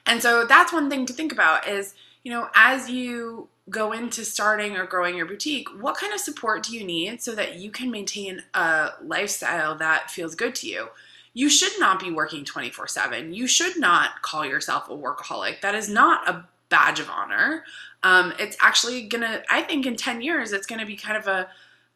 And 0.05 0.21
so 0.21 0.45
that's 0.45 0.73
one 0.73 0.91
thing 0.91 1.07
to 1.07 1.13
think 1.13 1.33
about 1.33 1.69
is, 1.69 1.95
you 2.23 2.33
know, 2.33 2.49
as 2.55 2.91
you 2.91 3.49
go 3.69 3.93
into 3.93 4.25
starting 4.25 4.77
or 4.77 4.87
growing 4.87 5.17
your 5.17 5.27
boutique, 5.27 5.69
what 5.81 5.97
kind 5.97 6.13
of 6.13 6.21
support 6.21 6.63
do 6.63 6.77
you 6.77 6.85
need 6.85 7.21
so 7.21 7.35
that 7.35 7.57
you 7.57 7.71
can 7.71 7.91
maintain 7.91 8.43
a 8.55 8.91
lifestyle 9.03 9.77
that 9.77 10.11
feels 10.11 10.35
good 10.35 10.55
to 10.57 10.69
you? 10.69 10.89
You 11.35 11.51
should 11.51 11.79
not 11.79 12.01
be 12.01 12.11
working 12.11 12.45
24 12.45 12.87
7. 12.87 13.35
You 13.35 13.47
should 13.47 13.79
not 13.79 14.23
call 14.23 14.47
yourself 14.47 14.89
a 14.89 14.97
workaholic. 14.97 15.61
That 15.61 15.75
is 15.75 15.89
not 15.89 16.29
a 16.29 16.47
badge 16.69 17.01
of 17.01 17.11
honor. 17.11 17.65
Um, 18.03 18.33
it's 18.39 18.57
actually 18.61 19.03
gonna, 19.03 19.43
I 19.51 19.63
think 19.63 19.85
in 19.85 19.97
10 19.97 20.23
years, 20.23 20.53
it's 20.53 20.67
gonna 20.67 20.87
be 20.87 20.97
kind 20.97 21.17
of 21.17 21.27
a, 21.27 21.49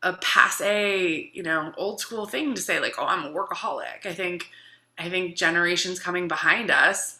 a 0.02 0.14
passe, 0.14 1.30
you 1.32 1.42
know, 1.42 1.72
old 1.76 2.00
school 2.00 2.26
thing 2.26 2.54
to 2.54 2.60
say 2.60 2.80
like, 2.80 2.94
oh, 2.98 3.06
I'm 3.06 3.24
a 3.24 3.32
workaholic. 3.32 4.04
I 4.04 4.12
think, 4.12 4.50
I 4.98 5.08
think 5.08 5.36
generations 5.36 6.00
coming 6.00 6.26
behind 6.28 6.70
us 6.70 7.19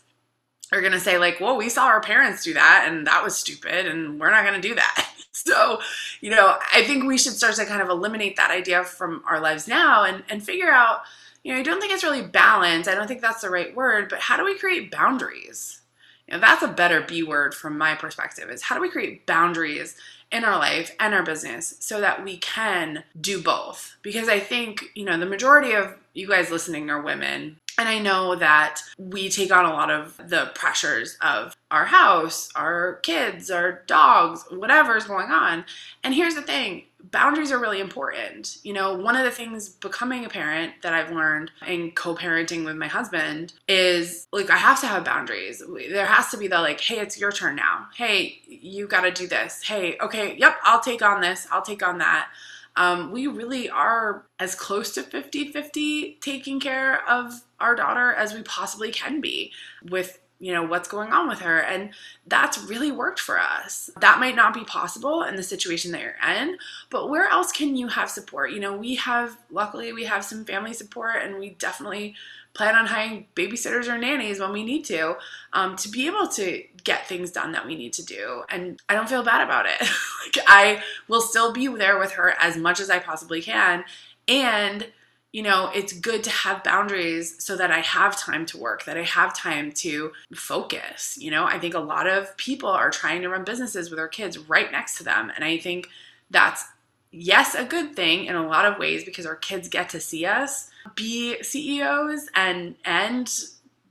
are 0.73 0.81
going 0.81 0.93
to 0.93 1.01
say 1.01 1.19
like 1.19 1.41
well 1.41 1.57
we 1.57 1.69
saw 1.69 1.87
our 1.87 2.01
parents 2.01 2.45
do 2.45 2.55
that 2.55 2.87
and 2.87 3.07
that 3.07 3.23
was 3.23 3.37
stupid 3.37 3.87
and 3.87 4.21
we're 4.21 4.31
not 4.31 4.45
going 4.45 4.61
to 4.61 4.69
do 4.69 4.75
that. 4.75 5.07
So 5.33 5.81
you 6.21 6.31
know 6.31 6.59
i 6.75 6.83
think 6.83 7.05
we 7.05 7.17
should 7.17 7.33
start 7.33 7.55
to 7.55 7.65
kind 7.65 7.81
of 7.81 7.89
eliminate 7.89 8.37
that 8.37 8.51
idea 8.51 8.83
from 8.83 9.23
our 9.27 9.41
lives 9.41 9.69
now 9.69 10.03
and, 10.03 10.25
and 10.29 10.43
figure 10.43 10.71
out 10.71 11.03
you 11.45 11.55
know 11.55 11.61
i 11.61 11.63
don't 11.63 11.81
think 11.81 11.93
it's 11.93 12.03
really 12.03 12.21
balance 12.21 12.89
i 12.89 12.95
don't 12.95 13.07
think 13.07 13.23
that's 13.23 13.41
the 13.41 13.49
right 13.49 13.75
word 13.75 14.09
but 14.11 14.19
how 14.19 14.37
do 14.37 14.45
we 14.45 14.59
create 14.59 14.91
boundaries? 14.91 15.81
You 16.27 16.35
know 16.35 16.41
that's 16.41 16.65
a 16.65 16.69
better 16.69 17.01
b 17.01 17.23
word 17.23 17.55
from 17.55 17.79
my 17.79 17.95
perspective 17.95 18.51
is 18.51 18.63
how 18.63 18.75
do 18.75 18.83
we 18.83 18.91
create 18.91 19.25
boundaries 19.25 19.97
in 20.33 20.45
our 20.45 20.59
life 20.59 20.95
and 21.01 21.15
our 21.15 21.23
business 21.23 21.75
so 21.81 22.01
that 22.01 22.25
we 22.25 22.37
can 22.39 23.05
do 23.21 23.43
both 23.43 23.97
because 24.03 24.29
i 24.29 24.39
think 24.39 24.85
you 24.95 25.05
know 25.05 25.19
the 25.19 25.27
majority 25.27 25.73
of 25.73 25.95
you 26.15 26.29
guys 26.29 26.51
listening 26.51 26.91
are 26.91 27.01
women 27.03 27.57
And 27.79 27.89
I 27.89 27.99
know 27.99 28.37
that 28.37 28.83
we 28.99 29.31
take 29.31 29.51
on 29.51 29.65
a 29.65 29.73
lot 29.73 29.91
of 29.91 30.19
the 30.29 30.51
pressures 30.55 31.17
of 31.23 31.57
our 31.71 31.87
house, 31.87 32.51
our 32.55 32.97
kids, 32.97 33.51
our 33.51 33.83
dogs, 33.87 34.45
whatever's 34.51 35.07
going 35.07 35.31
on. 35.31 35.65
And 36.05 36.15
here's 36.15 36.35
the 36.35 36.43
thing 36.43 36.85
boundaries 37.11 37.53
are 37.53 37.59
really 37.59 37.81
important. 37.81 38.59
You 38.63 38.73
know, 38.73 38.95
one 38.95 39.17
of 39.17 39.25
the 39.25 39.31
things 39.31 39.69
becoming 39.69 40.25
a 40.25 40.29
parent 40.29 40.75
that 40.83 40.93
I've 40.93 41.11
learned 41.11 41.51
in 41.67 41.93
co 41.93 42.15
parenting 42.15 42.65
with 42.65 42.77
my 42.77 42.89
husband 42.89 43.53
is 43.69 44.27
like, 44.33 44.51
I 44.51 44.57
have 44.57 44.81
to 44.81 44.87
have 44.87 45.05
boundaries. 45.05 45.63
There 45.91 46.07
has 46.07 46.31
to 46.31 46.37
be 46.37 46.49
the 46.49 46.61
like, 46.61 46.81
hey, 46.81 46.99
it's 46.99 47.19
your 47.19 47.33
turn 47.33 47.57
now. 47.57 47.89
Hey, 47.95 48.41
you 48.47 48.87
got 48.87 49.03
to 49.03 49.11
do 49.11 49.27
this. 49.27 49.63
Hey, 49.63 49.97
okay, 50.01 50.37
yep, 50.37 50.57
I'll 50.63 50.81
take 50.81 51.03
on 51.03 51.21
this, 51.21 51.47
I'll 51.51 51.63
take 51.63 51.83
on 51.83 51.99
that 51.99 52.29
um, 52.77 53.11
we 53.11 53.27
really 53.27 53.69
are 53.69 54.25
as 54.39 54.55
close 54.55 54.93
to 54.95 55.03
50 55.03 55.53
50 55.53 56.19
taking 56.21 56.61
care 56.61 57.07
of 57.09 57.43
our 57.59 57.75
daughter 57.75 58.13
as 58.13 58.33
we 58.33 58.43
possibly 58.43 58.91
can 58.91 59.21
be 59.21 59.53
with 59.83 60.21
you 60.41 60.53
know 60.53 60.65
what's 60.65 60.89
going 60.89 61.13
on 61.13 61.29
with 61.29 61.41
her 61.41 61.61
and 61.61 61.91
that's 62.27 62.59
really 62.59 62.91
worked 62.91 63.21
for 63.21 63.39
us. 63.39 63.91
That 64.01 64.19
might 64.19 64.35
not 64.35 64.55
be 64.55 64.65
possible 64.65 65.23
in 65.23 65.37
the 65.37 65.43
situation 65.43 65.93
that 65.93 66.01
you're 66.01 66.15
in 66.37 66.57
but 66.91 67.09
where 67.09 67.29
else 67.29 67.53
can 67.53 67.77
you 67.77 67.89
have 67.89 68.11
support? 68.11 68.51
You 68.53 68.61
know 68.61 68.77
we 68.77 68.97
have 68.97 69.37
luckily 69.51 69.93
we 69.93 70.05
have 70.05 70.25
some 70.25 70.45
family 70.45 70.73
support 70.73 71.23
and 71.23 71.39
we 71.39 71.51
definitely 71.51 72.15
plan 72.53 72.75
on 72.75 72.87
hiring 72.87 73.27
babysitters 73.37 73.87
or 73.87 73.97
nannies 73.97 74.41
when 74.41 74.53
we 74.53 74.65
need 74.65 74.85
to 74.85 75.17
um, 75.53 75.77
to 75.77 75.89
be 75.89 76.07
able 76.07 76.27
to 76.27 76.65
get 76.83 77.07
things 77.07 77.31
done 77.31 77.53
that 77.53 77.67
we 77.67 77.77
need 77.77 77.93
to 77.93 78.05
do 78.05 78.43
and 78.49 78.81
i 78.89 78.95
don't 78.95 79.09
feel 79.09 79.23
bad 79.23 79.43
about 79.43 79.67
it. 79.67 79.81
Like 80.21 80.45
i 80.47 80.83
will 81.09 81.23
still 81.23 81.53
be 81.53 81.67
there 81.69 81.99
with 81.99 82.13
her 82.13 82.35
as 82.39 82.57
much 82.57 82.79
as 82.79 82.91
i 82.91 82.99
possibly 82.99 83.41
can 83.41 83.85
and 84.29 84.87
you 85.33 85.43
know 85.43 85.71
it's 85.75 85.93
good 85.93 86.25
to 86.25 86.31
have 86.31 86.65
boundaries 86.65 87.43
so 87.43 87.57
that 87.57 87.71
i 87.71 87.81
have 87.81 88.17
time 88.19 88.45
to 88.45 88.59
work 88.59 88.85
that 88.85 88.97
i 88.97 89.03
have 89.03 89.35
time 89.37 89.71
to 89.73 90.13
focus 90.35 91.17
you 91.21 91.31
know 91.31 91.45
i 91.45 91.59
think 91.59 91.75
a 91.75 91.81
lot 91.81 92.07
of 92.07 92.37
people 92.37 92.69
are 92.69 92.91
trying 92.91 93.23
to 93.23 93.29
run 93.29 93.45
businesses 93.45 93.91
with 93.91 93.99
their 93.99 94.09
kids 94.09 94.39
right 94.39 94.73
next 94.73 94.99
to 94.99 95.05
them 95.05 95.31
and 95.35 95.45
i 95.45 95.57
think 95.57 95.89
that's 96.31 96.65
yes 97.13 97.55
a 97.55 97.65
good 97.65 97.95
thing 97.95 98.25
in 98.25 98.37
a 98.37 98.47
lot 98.47 98.65
of 98.65 98.79
ways 98.79 99.05
because 99.05 99.27
our 99.27 99.37
kids 99.37 99.69
get 99.69 99.89
to 99.89 100.01
see 100.01 100.25
us 100.25 100.71
be 100.95 101.43
CEOs 101.43 102.29
and 102.35 102.75
and 102.85 103.31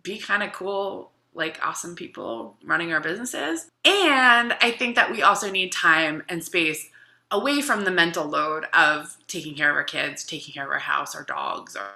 be 0.03 0.17
kind 0.17 0.43
of 0.43 0.51
cool 0.53 1.11
like 1.33 1.59
awesome 1.65 1.95
people 1.95 2.57
running 2.63 2.91
our 2.91 2.99
businesses. 2.99 3.69
And 3.85 4.53
I 4.61 4.75
think 4.77 4.95
that 4.95 5.11
we 5.11 5.21
also 5.21 5.51
need 5.51 5.71
time 5.71 6.23
and 6.27 6.43
space 6.43 6.89
away 7.31 7.61
from 7.61 7.85
the 7.85 7.91
mental 7.91 8.25
load 8.25 8.65
of 8.73 9.17
taking 9.27 9.55
care 9.55 9.69
of 9.69 9.75
our 9.75 9.83
kids, 9.83 10.23
taking 10.23 10.53
care 10.53 10.65
of 10.65 10.71
our 10.71 10.79
house, 10.79 11.15
our 11.15 11.23
dogs, 11.23 11.75
or, 11.75 11.87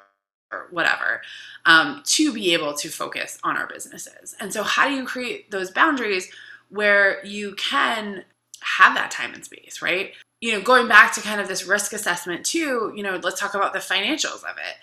or 0.52 0.68
whatever, 0.72 1.22
um, 1.66 2.02
to 2.06 2.34
be 2.34 2.54
able 2.54 2.74
to 2.75 2.90
focus 2.90 3.40
on 3.44 3.58
our 3.58 3.68
businesses. 3.68 4.36
And 4.40 4.54
so, 4.54 4.63
how 4.63 4.88
do 4.88 4.94
you 4.94 5.06
create 5.06 5.52
those 5.52 5.72
boundaries 5.72 6.30
where 6.70 7.24
you 7.25 7.56
can 7.56 8.24
have 8.62 8.96
that 8.96 9.12
time 9.12 9.34
and 9.34 9.44
space, 9.44 9.82
right? 9.82 10.13
you 10.44 10.52
know, 10.52 10.60
going 10.60 10.90
back 10.90 11.13
to 11.13 11.22
kind 11.22 11.40
of 11.40 11.48
this 11.48 11.66
risk 11.66 11.94
assessment 11.94 12.46
too, 12.46 12.92
you 12.94 13.02
know, 13.02 13.18
let's 13.24 13.40
talk 13.40 13.54
about 13.54 13.72
the 13.72 13.80
financials 13.80 14.44
of 14.44 14.58
it. 14.58 14.75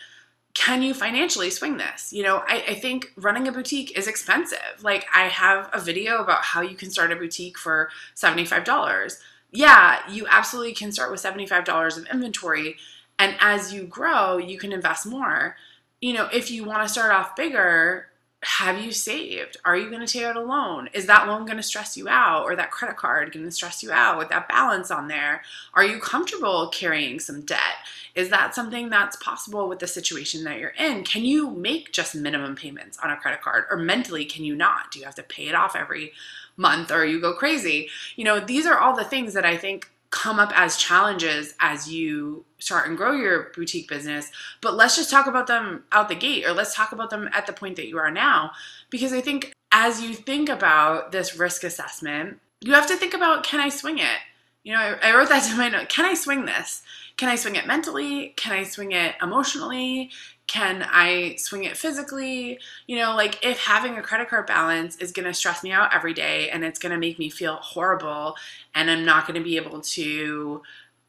Can 0.54 0.80
you 0.80 0.94
financially 0.94 1.50
swing 1.50 1.76
this? 1.76 2.14
You 2.14 2.22
know, 2.22 2.42
I, 2.48 2.64
I 2.68 2.74
think 2.76 3.12
running 3.14 3.46
a 3.46 3.52
boutique 3.52 3.94
is 3.94 4.06
expensive. 4.06 4.82
Like, 4.82 5.04
I 5.14 5.24
have 5.24 5.68
a 5.74 5.78
video 5.78 6.22
about 6.22 6.44
how 6.44 6.62
you 6.62 6.76
can 6.76 6.90
start 6.90 7.12
a 7.12 7.16
boutique 7.16 7.58
for 7.58 7.90
$75. 8.16 9.18
Yeah, 9.52 10.00
you 10.08 10.26
absolutely 10.28 10.74
can 10.74 10.92
start 10.92 11.10
with 11.10 11.22
$75 11.22 11.96
of 11.96 12.06
inventory. 12.06 12.76
And 13.18 13.36
as 13.40 13.72
you 13.72 13.84
grow, 13.84 14.38
you 14.38 14.58
can 14.58 14.72
invest 14.72 15.06
more. 15.06 15.56
You 16.00 16.14
know, 16.14 16.28
if 16.32 16.50
you 16.50 16.64
want 16.64 16.82
to 16.82 16.88
start 16.88 17.12
off 17.12 17.36
bigger, 17.36 18.06
have 18.42 18.82
you 18.82 18.90
saved? 18.90 19.58
Are 19.66 19.76
you 19.76 19.90
going 19.90 20.04
to 20.04 20.10
take 20.10 20.24
out 20.24 20.36
a 20.36 20.40
loan? 20.40 20.88
Is 20.94 21.04
that 21.06 21.26
loan 21.26 21.44
going 21.44 21.58
to 21.58 21.62
stress 21.62 21.96
you 21.96 22.08
out 22.08 22.44
or 22.44 22.56
that 22.56 22.70
credit 22.70 22.96
card 22.96 23.32
going 23.32 23.44
to 23.44 23.50
stress 23.50 23.82
you 23.82 23.92
out 23.92 24.16
with 24.16 24.30
that 24.30 24.48
balance 24.48 24.90
on 24.90 25.08
there? 25.08 25.42
Are 25.74 25.84
you 25.84 26.00
comfortable 26.00 26.68
carrying 26.68 27.20
some 27.20 27.42
debt? 27.42 27.84
Is 28.14 28.30
that 28.30 28.54
something 28.54 28.88
that's 28.88 29.16
possible 29.16 29.68
with 29.68 29.78
the 29.78 29.86
situation 29.86 30.44
that 30.44 30.58
you're 30.58 30.70
in? 30.70 31.04
Can 31.04 31.24
you 31.24 31.50
make 31.50 31.92
just 31.92 32.14
minimum 32.14 32.56
payments 32.56 32.98
on 33.02 33.10
a 33.10 33.16
credit 33.16 33.42
card 33.42 33.64
or 33.70 33.76
mentally 33.76 34.24
can 34.24 34.42
you 34.44 34.56
not? 34.56 34.90
Do 34.90 35.00
you 35.00 35.04
have 35.04 35.14
to 35.16 35.22
pay 35.22 35.48
it 35.48 35.54
off 35.54 35.76
every 35.76 36.12
month 36.60 36.90
or 36.90 37.04
you 37.04 37.20
go 37.20 37.32
crazy? 37.32 37.88
You 38.16 38.24
know, 38.24 38.38
these 38.38 38.66
are 38.66 38.78
all 38.78 38.94
the 38.94 39.04
things 39.04 39.34
that 39.34 39.44
I 39.44 39.56
think 39.56 39.90
come 40.10 40.40
up 40.40 40.52
as 40.54 40.76
challenges 40.76 41.54
as 41.60 41.88
you 41.88 42.44
start 42.58 42.88
and 42.88 42.96
grow 42.96 43.12
your 43.12 43.50
boutique 43.54 43.88
business. 43.88 44.30
But 44.60 44.74
let's 44.74 44.96
just 44.96 45.10
talk 45.10 45.26
about 45.26 45.46
them 45.46 45.84
out 45.92 46.08
the 46.08 46.14
gate, 46.14 46.44
or 46.44 46.52
let's 46.52 46.74
talk 46.74 46.92
about 46.92 47.10
them 47.10 47.30
at 47.32 47.46
the 47.46 47.52
point 47.52 47.76
that 47.76 47.88
you 47.88 47.98
are 47.98 48.10
now. 48.10 48.50
Because 48.90 49.12
I 49.12 49.20
think 49.20 49.52
as 49.72 50.02
you 50.02 50.14
think 50.14 50.48
about 50.48 51.12
this 51.12 51.38
risk 51.38 51.64
assessment, 51.64 52.40
you 52.60 52.74
have 52.74 52.88
to 52.88 52.96
think 52.96 53.14
about 53.14 53.44
can 53.44 53.60
I 53.60 53.68
swing 53.68 53.98
it? 53.98 54.18
You 54.62 54.74
know, 54.74 54.98
I, 55.02 55.16
wrote 55.16 55.28
that 55.30 55.44
to 55.50 55.56
my 55.56 55.68
note. 55.68 55.88
Can 55.88 56.04
I 56.04 56.14
swing 56.14 56.44
this? 56.44 56.82
Can 57.16 57.28
I 57.28 57.36
swing 57.36 57.56
it 57.56 57.66
mentally? 57.66 58.34
Can 58.36 58.52
I 58.52 58.64
swing 58.64 58.92
it 58.92 59.14
emotionally? 59.22 60.10
Can 60.50 60.84
I 60.90 61.36
swing 61.36 61.62
it 61.62 61.76
physically? 61.76 62.58
You 62.88 62.98
know, 62.98 63.14
like 63.14 63.46
if 63.46 63.60
having 63.60 63.96
a 63.96 64.02
credit 64.02 64.28
card 64.28 64.48
balance 64.48 64.96
is 64.96 65.12
going 65.12 65.26
to 65.26 65.32
stress 65.32 65.62
me 65.62 65.70
out 65.70 65.94
every 65.94 66.12
day 66.12 66.50
and 66.50 66.64
it's 66.64 66.80
going 66.80 66.90
to 66.90 66.98
make 66.98 67.20
me 67.20 67.30
feel 67.30 67.54
horrible 67.54 68.34
and 68.74 68.90
I'm 68.90 69.04
not 69.04 69.28
going 69.28 69.38
to 69.38 69.44
be 69.44 69.54
able 69.54 69.80
to 69.80 70.60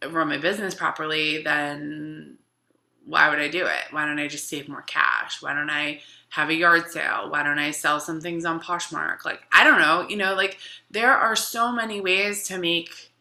run 0.07 0.27
my 0.27 0.37
business 0.37 0.75
properly, 0.75 1.41
then 1.41 2.37
why 3.07 3.29
would 3.29 3.39
I 3.39 3.47
do 3.47 3.65
it? 3.65 3.81
Why 3.89 4.05
don't 4.05 4.19
I 4.19 4.27
just 4.27 4.47
save 4.47 4.69
more 4.69 4.83
cash? 4.83 5.41
Why 5.41 5.55
don't 5.55 5.71
I 5.71 6.01
have 6.29 6.49
a 6.49 6.53
yard 6.53 6.91
sale? 6.91 7.31
Why 7.31 7.41
don't 7.41 7.57
I 7.57 7.71
sell 7.71 7.99
some 7.99 8.21
things 8.21 8.45
on 8.45 8.61
Poshmark? 8.61 9.25
Like, 9.25 9.41
I 9.51 9.63
don't 9.63 9.79
know. 9.79 10.07
You 10.07 10.17
know, 10.17 10.35
like 10.35 10.59
there 10.91 11.17
are 11.17 11.35
so 11.35 11.71
many 11.71 11.99
ways 11.99 12.43
to 12.49 12.59
make 12.59 13.11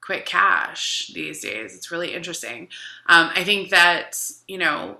quick 0.00 0.26
cash 0.26 1.12
these 1.14 1.40
days. 1.40 1.76
It's 1.76 1.92
really 1.92 2.14
interesting. 2.14 2.66
Um, 3.06 3.30
I 3.32 3.44
think 3.44 3.70
that, 3.70 4.20
you 4.48 4.58
know, 4.58 4.96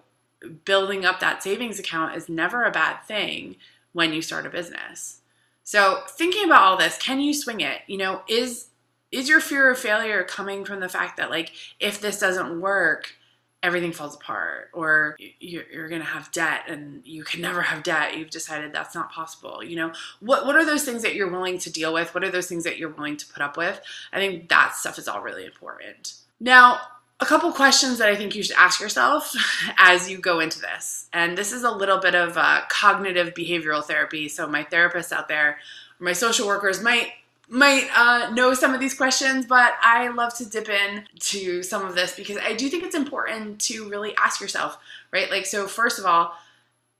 building 0.65 1.05
up 1.05 1.21
that 1.21 1.43
savings 1.43 1.79
account 1.79 2.17
is 2.17 2.29
never 2.29 2.65
a 2.65 2.71
bad 2.71 3.03
thing 3.05 3.57
when 3.93 4.13
you 4.13 4.23
start 4.23 4.47
a 4.47 4.51
business. 4.51 5.21
So, 5.65 6.03
thinking 6.09 6.45
about 6.45 6.63
all 6.63 6.77
this, 6.77 6.97
can 6.99 7.21
you 7.21 7.35
swing 7.35 7.61
it? 7.61 7.83
You 7.87 7.99
know, 7.99 8.23
is 8.29 8.69
is 9.11 9.29
your 9.29 9.41
fear 9.41 9.71
of 9.71 9.79
failure 9.79 10.23
coming 10.23 10.65
from 10.65 10.81
the 10.81 10.89
fact 10.89 11.17
that 11.17 11.31
like 11.31 11.53
if 11.81 12.01
this 12.01 12.21
doesn't 12.21 12.61
work, 12.61 13.15
everything 13.63 13.93
falls 13.93 14.15
apart 14.15 14.71
or 14.73 15.17
you're, 15.41 15.89
going 15.89 16.01
to 16.01 16.07
have 16.07 16.31
debt 16.31 16.63
and 16.69 17.05
you 17.05 17.25
can 17.25 17.41
never 17.41 17.63
have 17.63 17.83
debt. 17.83 18.17
You've 18.17 18.31
decided 18.31 18.73
that's 18.73 18.95
not 18.95 19.11
possible 19.11 19.65
you 19.65 19.77
know? 19.77 19.93
What 20.21 20.47
what 20.47 20.57
are 20.57 20.65
those 20.65 20.85
things 20.85 21.03
that 21.03 21.15
you're 21.15 21.31
willing 21.31 21.59
to 21.59 21.73
deal 21.73 21.93
with? 21.93 22.15
What 22.15 22.25
are 22.25 22.31
those 22.31 22.47
things 22.47 22.65
that 22.65 22.79
you're 22.79 22.91
willing 22.91 23.17
to 23.17 23.27
put 23.27 23.43
up 23.43 23.57
with? 23.57 23.81
I 24.13 24.19
think 24.19 24.49
that 24.49 24.75
stuff 24.75 24.99
is 24.99 25.09
all 25.09 25.23
really 25.23 25.45
important. 25.45 26.15
Now 26.41 26.81
a 27.21 27.27
couple 27.27 27.51
questions 27.53 27.99
that 27.99 28.09
I 28.09 28.15
think 28.15 28.35
you 28.35 28.43
should 28.43 28.57
ask 28.57 28.81
yourself 28.81 29.35
as 29.79 30.11
you 30.11 30.19
go 30.19 30.41
into 30.41 30.61
this. 30.61 31.09
And 31.13 31.37
this 31.37 31.53
is 31.53 31.65
a 31.65 31.71
little 31.71 31.99
bit 31.99 32.15
of 32.15 32.37
uh, 32.37 32.63
cognitive 32.69 33.35
behavioral 33.35 33.85
therapy. 33.85 34.29
So 34.29 34.47
my 34.47 34.65
therapists 34.65 35.13
out 35.13 35.29
there, 35.29 35.59
my 35.99 36.13
social 36.13 36.47
workers 36.47 36.83
might 36.83 37.13
might 37.51 37.89
uh, 37.97 38.31
know 38.35 38.53
some 38.53 38.75
of 38.75 38.81
these 38.81 38.93
questions, 38.93 39.47
but 39.47 39.73
I 39.81 40.09
love 40.09 40.37
to 40.37 40.45
dip 40.45 40.69
in 40.69 41.05
to 41.21 41.63
some 41.63 41.87
of 41.87 41.95
this 41.95 42.15
because 42.15 42.37
I 42.37 42.53
do 42.53 42.69
think 42.69 42.85
it's 42.85 42.95
important 42.95 43.59
to 43.63 43.89
really 43.89 44.15
ask 44.19 44.39
yourself, 44.39 44.77
right? 45.15 45.31
Like, 45.31 45.47
so 45.47 45.67
first 45.67 45.99
of 45.99 46.05
all, 46.05 46.35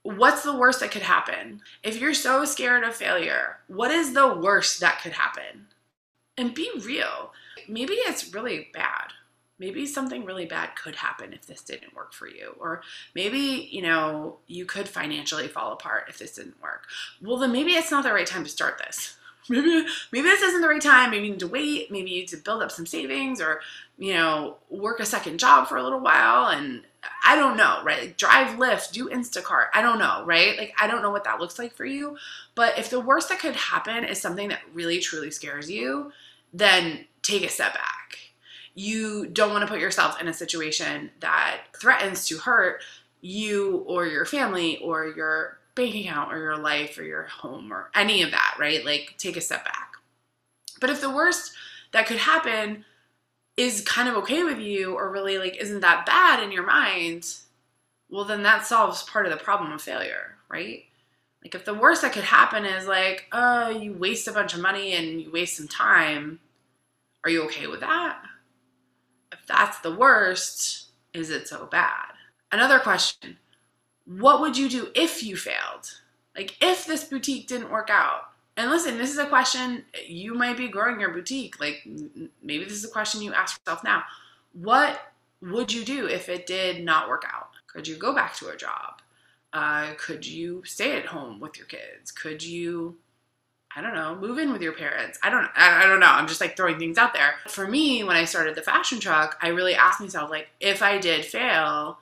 what's 0.01 0.41
the 0.41 0.55
worst 0.55 0.79
that 0.79 0.89
could 0.89 1.03
happen? 1.03 1.61
If 1.83 2.01
you're 2.01 2.15
so 2.15 2.45
scared 2.45 2.83
of 2.83 2.95
failure, 2.95 3.57
what 3.67 3.91
is 3.91 4.13
the 4.13 4.33
worst 4.33 4.79
that 4.79 5.03
could 5.03 5.11
happen? 5.11 5.67
And 6.35 6.55
be 6.55 6.71
real. 6.83 7.31
Maybe 7.67 7.93
it's 7.93 8.33
really 8.33 8.69
bad 8.73 9.11
maybe 9.59 9.85
something 9.85 10.25
really 10.25 10.45
bad 10.45 10.75
could 10.75 10.95
happen 10.95 11.33
if 11.33 11.45
this 11.45 11.61
didn't 11.61 11.95
work 11.95 12.13
for 12.13 12.27
you 12.27 12.55
or 12.59 12.81
maybe 13.13 13.67
you 13.71 13.81
know 13.81 14.37
you 14.47 14.65
could 14.65 14.87
financially 14.87 15.47
fall 15.47 15.73
apart 15.73 16.05
if 16.07 16.17
this 16.17 16.35
didn't 16.35 16.61
work. 16.61 16.87
Well 17.21 17.37
then 17.37 17.51
maybe 17.51 17.71
it's 17.71 17.91
not 17.91 18.03
the 18.03 18.13
right 18.13 18.25
time 18.25 18.43
to 18.43 18.49
start 18.49 18.77
this. 18.79 19.15
Maybe 19.51 19.83
maybe 20.11 20.27
this 20.27 20.43
isn't 20.43 20.61
the 20.61 20.67
right 20.67 20.81
time. 20.81 21.09
Maybe 21.09 21.25
you 21.25 21.31
need 21.31 21.39
to 21.39 21.47
wait. 21.47 21.89
Maybe 21.89 22.11
you 22.11 22.19
need 22.19 22.27
to 22.27 22.37
build 22.37 22.61
up 22.61 22.71
some 22.71 22.85
savings 22.85 23.41
or 23.41 23.61
you 23.97 24.13
know 24.13 24.57
work 24.69 24.99
a 24.99 25.05
second 25.05 25.39
job 25.39 25.67
for 25.67 25.75
a 25.75 25.81
little 25.81 25.99
while. 25.99 26.51
And 26.51 26.83
i 27.25 27.35
don't 27.35 27.57
know 27.57 27.81
right? 27.83 28.01
Like 28.01 28.17
drive 28.17 28.59
lyft 28.59 28.91
do 28.91 29.09
instacart. 29.09 29.69
I 29.73 29.81
don't 29.81 29.97
know 29.97 30.23
right? 30.23 30.55
Like 30.55 30.75
i 30.79 30.85
don't 30.85 31.01
know 31.01 31.09
what 31.09 31.23
that 31.23 31.39
looks 31.39 31.57
like 31.57 31.73
for 31.73 31.85
you. 31.85 32.15
But 32.53 32.77
if 32.77 32.91
the 32.91 32.99
worst 32.99 33.29
that 33.29 33.39
could 33.39 33.55
happen 33.55 34.03
is 34.03 34.21
something 34.21 34.49
that 34.49 34.61
really 34.71 34.99
truly 34.99 35.31
scares 35.31 35.71
you 35.71 36.11
then 36.53 37.05
take 37.21 37.43
a 37.43 37.49
step 37.49 37.73
back 37.73 37.98
you 38.79 39.27
don't 39.27 39.51
want 39.51 39.61
to 39.61 39.67
put 39.67 39.81
yourself 39.81 40.21
in 40.21 40.27
a 40.27 40.33
situation 40.33 41.11
that 41.19 41.63
threatens 41.79 42.25
to 42.27 42.37
hurt 42.37 42.81
you 43.21 43.83
or 43.87 44.07
your 44.07 44.25
family 44.25 44.77
or 44.77 45.07
your 45.07 45.59
bank 45.75 45.93
account 45.95 46.33
or 46.33 46.37
your 46.37 46.57
life 46.57 46.97
or 46.97 47.03
your 47.03 47.23
home 47.23 47.73
or 47.73 47.89
any 47.93 48.21
of 48.21 48.31
that, 48.31 48.55
right? 48.57 48.85
Like 48.85 49.15
take 49.17 49.35
a 49.35 49.41
step 49.41 49.65
back. 49.65 49.91
But 50.79 50.89
if 50.89 51.01
the 51.01 51.09
worst 51.09 51.51
that 51.91 52.07
could 52.07 52.17
happen 52.17 52.85
is 53.57 53.81
kind 53.81 54.07
of 54.07 54.15
okay 54.15 54.43
with 54.43 54.59
you 54.59 54.95
or 54.95 55.11
really 55.11 55.37
like 55.37 55.57
isn't 55.57 55.81
that 55.81 56.05
bad 56.05 56.41
in 56.41 56.51
your 56.51 56.65
mind, 56.65 57.25
well, 58.09 58.23
then 58.23 58.43
that 58.43 58.65
solves 58.65 59.03
part 59.03 59.25
of 59.25 59.31
the 59.31 59.43
problem 59.43 59.73
of 59.73 59.81
failure, 59.81 60.37
right? 60.49 60.85
Like, 61.43 61.55
if 61.55 61.63
the 61.63 61.73
worst 61.73 62.01
that 62.01 62.11
could 62.11 62.23
happen 62.23 62.65
is 62.65 62.85
like, 62.87 63.27
oh, 63.31 63.69
you 63.69 63.93
waste 63.93 64.27
a 64.27 64.33
bunch 64.33 64.53
of 64.53 64.61
money 64.61 64.93
and 64.93 65.21
you 65.21 65.31
waste 65.31 65.55
some 65.55 65.67
time, 65.67 66.39
are 67.23 67.29
you 67.29 67.43
okay 67.43 67.67
with 67.67 67.79
that? 67.79 68.19
If 69.31 69.45
that's 69.47 69.79
the 69.79 69.95
worst, 69.95 70.87
is 71.13 71.29
it 71.29 71.47
so 71.47 71.65
bad? 71.65 72.13
Another 72.51 72.79
question 72.79 73.37
What 74.05 74.41
would 74.41 74.57
you 74.57 74.69
do 74.69 74.89
if 74.95 75.23
you 75.23 75.35
failed? 75.35 75.99
Like, 76.35 76.55
if 76.61 76.85
this 76.85 77.03
boutique 77.03 77.47
didn't 77.47 77.71
work 77.71 77.89
out? 77.91 78.29
And 78.55 78.69
listen, 78.69 78.97
this 78.97 79.11
is 79.11 79.17
a 79.17 79.25
question 79.25 79.85
you 80.05 80.33
might 80.33 80.57
be 80.57 80.67
growing 80.67 80.99
your 80.99 81.13
boutique. 81.13 81.59
Like, 81.59 81.87
maybe 82.43 82.63
this 82.65 82.73
is 82.73 82.85
a 82.85 82.89
question 82.89 83.21
you 83.21 83.33
ask 83.33 83.59
yourself 83.59 83.83
now. 83.83 84.03
What 84.53 84.99
would 85.41 85.71
you 85.71 85.85
do 85.85 86.07
if 86.07 86.27
it 86.27 86.45
did 86.45 86.83
not 86.83 87.07
work 87.07 87.23
out? 87.31 87.49
Could 87.67 87.87
you 87.87 87.95
go 87.95 88.13
back 88.13 88.35
to 88.35 88.49
a 88.49 88.57
job? 88.57 89.01
Uh, 89.53 89.93
could 89.97 90.25
you 90.25 90.63
stay 90.65 90.97
at 90.97 91.05
home 91.05 91.39
with 91.39 91.57
your 91.57 91.67
kids? 91.67 92.11
Could 92.11 92.43
you, 92.43 92.97
I 93.75 93.81
don't 93.81 93.93
know, 93.93 94.15
move 94.15 94.39
in 94.39 94.51
with 94.51 94.61
your 94.61 94.73
parents? 94.73 95.19
I 95.21 95.29
don't, 95.29 95.47
I, 95.55 95.85
don't 95.85 95.99
know. 95.99 96.07
I'm 96.07 96.27
just 96.27 96.41
like 96.41 96.57
throwing 96.57 96.79
things 96.79 96.97
out 96.97 97.13
there. 97.13 97.35
For 97.47 97.67
me, 97.67 98.03
when 98.03 98.17
I 98.17 98.25
started 98.25 98.55
the 98.55 98.63
fashion 98.63 98.99
truck, 98.99 99.37
I 99.41 99.49
really 99.49 99.75
asked 99.75 100.01
myself, 100.01 100.31
like, 100.31 100.47
if 100.59 100.81
I 100.81 100.97
did 100.97 101.23
fail 101.23 101.99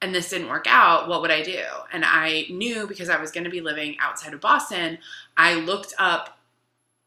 and 0.00 0.14
this 0.14 0.30
didn't 0.30 0.48
work 0.48 0.64
out, 0.66 1.08
what 1.08 1.20
would 1.20 1.30
I 1.30 1.42
do? 1.42 1.62
And 1.92 2.04
I 2.06 2.46
knew 2.48 2.86
because 2.86 3.10
I 3.10 3.20
was 3.20 3.30
going 3.30 3.44
to 3.44 3.50
be 3.50 3.60
living 3.60 3.96
outside 4.00 4.32
of 4.32 4.40
Boston, 4.40 4.98
I 5.36 5.54
looked 5.54 5.92
up 5.98 6.38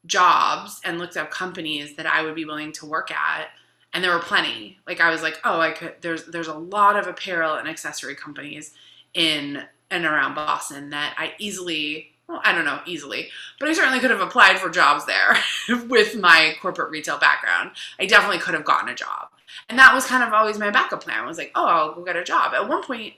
jobs 0.05 0.79
and 0.86 0.99
looked 0.99 1.17
up 1.17 1.31
companies 1.31 1.95
that 1.95 2.05
I 2.05 2.21
would 2.21 2.36
be 2.36 2.45
willing 2.45 2.71
to 2.73 2.86
work 2.86 3.12
at 3.12 3.49
and 3.93 4.03
there 4.03 4.13
were 4.13 4.21
plenty. 4.21 4.77
Like 4.86 5.01
I 5.01 5.10
was 5.10 5.21
like, 5.23 5.39
oh, 5.43 5.60
I 5.60 5.71
could. 5.71 5.95
There's 6.01 6.25
there's 6.25 6.47
a 6.47 6.53
lot 6.53 6.97
of 6.97 7.07
apparel 7.07 7.55
and 7.55 7.67
accessory 7.67 8.15
companies 8.15 8.73
in 9.13 9.63
and 9.89 10.05
around 10.05 10.36
Boston 10.36 10.91
that 10.91 11.15
I 11.17 11.33
easily, 11.39 12.12
well, 12.28 12.42
I 12.44 12.54
don't 12.54 12.66
know, 12.66 12.82
easily, 12.86 13.30
but 13.60 13.70
I 13.70 13.74
certainly 13.74 14.00
could 14.00 14.12
have 14.12 14.22
applied 14.22 14.60
for 14.60 14.70
jobs 14.70 15.06
there 15.06 15.38
with 15.88 16.16
my 16.16 16.56
corporate 16.62 16.92
retail 16.92 17.18
background. 17.18 17.72
I 18.00 18.06
definitely 18.06 18.40
could 18.40 18.54
have 18.54 18.66
gotten 18.66 18.90
a 18.90 18.96
job, 18.96 19.30
and 19.70 19.80
that 19.80 19.94
was 19.94 20.06
kind 20.06 20.24
of 20.24 20.34
always 20.34 20.60
my 20.60 20.70
backup 20.70 21.04
plan. 21.04 21.24
I 21.24 21.28
was 21.28 21.38
like, 21.38 21.52
oh, 21.56 21.66
I'll 21.66 21.94
go 21.94 22.04
get 22.04 22.16
a 22.16 22.24
job. 22.24 22.54
At 22.54 22.68
one 22.68 22.84
point, 22.84 23.13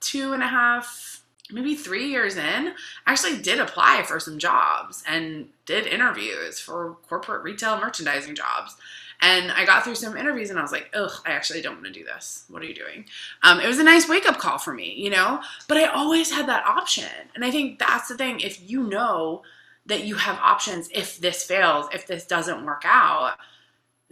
two 0.00 0.32
and 0.32 0.42
a 0.42 0.48
half 0.48 1.11
maybe 1.50 1.74
three 1.74 2.08
years 2.08 2.36
in, 2.36 2.72
I 3.06 3.12
actually 3.12 3.40
did 3.40 3.58
apply 3.60 4.02
for 4.04 4.20
some 4.20 4.38
jobs 4.38 5.02
and 5.06 5.48
did 5.66 5.86
interviews 5.86 6.60
for 6.60 6.96
corporate 7.08 7.42
retail 7.42 7.78
merchandising 7.78 8.34
jobs. 8.34 8.76
And 9.20 9.52
I 9.52 9.64
got 9.64 9.84
through 9.84 9.94
some 9.94 10.16
interviews 10.16 10.50
and 10.50 10.58
I 10.58 10.62
was 10.62 10.72
like, 10.72 10.90
ugh, 10.94 11.12
I 11.24 11.30
actually 11.30 11.62
don't 11.62 11.74
want 11.74 11.86
to 11.86 11.92
do 11.92 12.04
this. 12.04 12.44
What 12.48 12.60
are 12.60 12.66
you 12.66 12.74
doing? 12.74 13.04
Um, 13.44 13.60
it 13.60 13.68
was 13.68 13.78
a 13.78 13.84
nice 13.84 14.08
wake 14.08 14.26
up 14.26 14.38
call 14.38 14.58
for 14.58 14.74
me, 14.74 14.94
you 14.94 15.10
know? 15.10 15.40
But 15.68 15.76
I 15.76 15.84
always 15.84 16.32
had 16.32 16.48
that 16.48 16.66
option. 16.66 17.08
And 17.34 17.44
I 17.44 17.52
think 17.52 17.78
that's 17.78 18.08
the 18.08 18.16
thing. 18.16 18.40
If 18.40 18.68
you 18.68 18.82
know 18.82 19.42
that 19.86 20.04
you 20.04 20.16
have 20.16 20.38
options, 20.38 20.88
if 20.92 21.18
this 21.18 21.44
fails, 21.44 21.86
if 21.92 22.06
this 22.06 22.26
doesn't 22.26 22.64
work 22.64 22.82
out, 22.84 23.36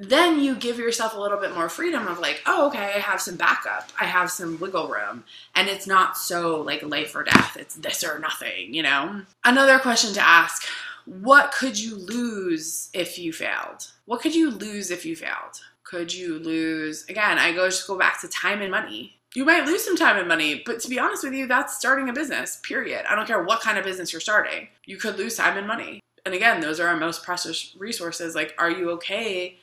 then 0.00 0.40
you 0.40 0.54
give 0.54 0.78
yourself 0.78 1.14
a 1.14 1.20
little 1.20 1.36
bit 1.36 1.54
more 1.54 1.68
freedom 1.68 2.08
of 2.08 2.20
like, 2.20 2.42
oh, 2.46 2.68
okay, 2.68 2.94
I 2.96 3.00
have 3.00 3.20
some 3.20 3.36
backup, 3.36 3.90
I 4.00 4.06
have 4.06 4.30
some 4.30 4.58
wiggle 4.58 4.88
room, 4.88 5.24
and 5.54 5.68
it's 5.68 5.86
not 5.86 6.16
so 6.16 6.62
like 6.62 6.82
life 6.82 7.14
or 7.14 7.22
death, 7.22 7.58
it's 7.58 7.74
this 7.74 8.02
or 8.02 8.18
nothing, 8.18 8.72
you 8.72 8.82
know? 8.82 9.20
Another 9.44 9.78
question 9.78 10.14
to 10.14 10.26
ask 10.26 10.66
what 11.04 11.52
could 11.52 11.78
you 11.78 11.96
lose 11.96 12.88
if 12.94 13.18
you 13.18 13.32
failed? 13.32 13.88
What 14.06 14.22
could 14.22 14.34
you 14.34 14.50
lose 14.50 14.90
if 14.90 15.04
you 15.04 15.14
failed? 15.14 15.60
Could 15.82 16.14
you 16.14 16.38
lose, 16.38 17.04
again, 17.08 17.38
I 17.38 17.52
go 17.52 17.68
just 17.68 17.86
go 17.86 17.98
back 17.98 18.22
to 18.22 18.28
time 18.28 18.62
and 18.62 18.70
money. 18.70 19.16
You 19.34 19.44
might 19.44 19.66
lose 19.66 19.84
some 19.84 19.96
time 19.96 20.16
and 20.16 20.28
money, 20.28 20.62
but 20.64 20.80
to 20.80 20.88
be 20.88 20.98
honest 20.98 21.24
with 21.24 21.34
you, 21.34 21.46
that's 21.46 21.76
starting 21.76 22.08
a 22.08 22.12
business, 22.14 22.58
period. 22.62 23.04
I 23.06 23.14
don't 23.14 23.26
care 23.26 23.42
what 23.42 23.60
kind 23.60 23.76
of 23.76 23.84
business 23.84 24.12
you're 24.12 24.20
starting. 24.20 24.68
You 24.86 24.96
could 24.96 25.18
lose 25.18 25.36
time 25.36 25.58
and 25.58 25.66
money. 25.66 26.00
And 26.24 26.34
again, 26.34 26.60
those 26.60 26.80
are 26.80 26.88
our 26.88 26.96
most 26.96 27.22
precious 27.22 27.74
resources. 27.78 28.34
Like, 28.34 28.54
are 28.58 28.70
you 28.70 28.90
okay 28.92 29.58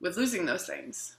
with 0.00 0.16
losing 0.16 0.46
those 0.46 0.66
things? 0.66 1.16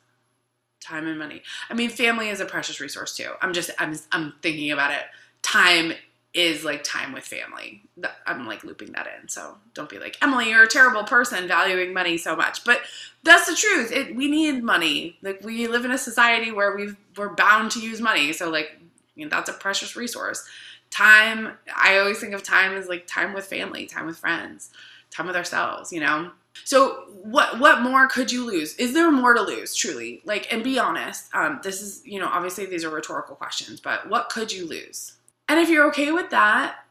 Time 0.80 1.08
and 1.08 1.20
money. 1.20 1.44
I 1.70 1.74
mean, 1.74 1.90
family 1.90 2.30
is 2.30 2.40
a 2.40 2.46
precious 2.46 2.80
resource 2.80 3.16
too. 3.16 3.32
I'm 3.42 3.54
just, 3.54 3.70
I'm, 3.78 3.98
I'm 4.12 4.34
thinking 4.42 4.72
about 4.72 4.92
it. 4.92 5.04
Time 5.44 5.94
is 6.34 6.64
like 6.64 6.84
time 6.84 7.12
with 7.12 7.26
family. 7.26 7.84
I'm 8.26 8.48
like 8.48 8.64
looping 8.64 8.94
that 8.94 9.08
in. 9.08 9.28
So 9.28 9.58
don't 9.74 9.90
be 9.90 10.00
like, 10.00 10.18
Emily, 10.22 10.50
you're 10.50 10.64
a 10.64 10.68
terrible 10.68 11.04
person 11.04 11.48
valuing 11.48 11.94
money 11.94 12.18
so 12.18 12.36
much. 12.36 12.64
But 12.64 12.82
that's 13.24 13.48
the 13.48 13.56
truth. 13.56 13.92
It, 13.92 14.16
we 14.16 14.30
need 14.30 14.64
money. 14.64 15.18
Like 15.22 15.44
we 15.44 15.68
live 15.68 15.84
in 15.84 15.92
a 15.92 15.98
society 15.98 16.52
where 16.52 16.76
we 16.76 16.94
we're 17.18 17.36
bound 17.36 17.72
to 17.72 17.82
use 17.82 18.00
money. 18.00 18.32
So 18.32 18.50
like, 18.50 18.80
you 19.16 19.26
know, 19.26 19.30
that's 19.30 19.50
a 19.50 19.54
precious 19.54 19.96
resource. 19.96 20.48
Time, 20.90 21.58
I 21.76 21.98
always 21.98 22.20
think 22.20 22.34
of 22.34 22.44
time 22.44 22.74
as 22.74 22.88
like 22.88 23.08
time 23.08 23.34
with 23.34 23.46
family, 23.46 23.86
time 23.86 24.06
with 24.06 24.18
friends, 24.18 24.70
time 25.10 25.28
with 25.28 25.36
ourselves, 25.36 25.92
you 25.92 26.00
know? 26.00 26.32
So 26.64 27.06
what 27.24 27.60
what 27.60 27.82
more 27.82 28.08
could 28.08 28.32
you 28.32 28.46
lose? 28.46 28.76
Is 28.76 28.94
there 28.94 29.12
more 29.12 29.34
to 29.34 29.42
lose, 29.42 29.76
truly? 29.76 30.22
Like, 30.26 30.52
and 30.52 30.64
be 30.64 30.80
honest. 30.80 31.34
Um, 31.34 31.60
this 31.64 31.82
is, 31.82 32.02
you 32.06 32.20
know, 32.20 32.28
obviously 32.28 32.66
these 32.66 32.84
are 32.84 32.90
rhetorical 32.90 33.36
questions, 33.36 33.80
but 33.80 34.10
what 34.10 34.30
could 34.30 34.52
you 34.52 34.68
lose? 34.68 35.14
And 35.48 35.60
if 35.60 35.70
you're 35.70 35.88
okay 35.90 36.12
with 36.12 36.30
that, 36.30 36.86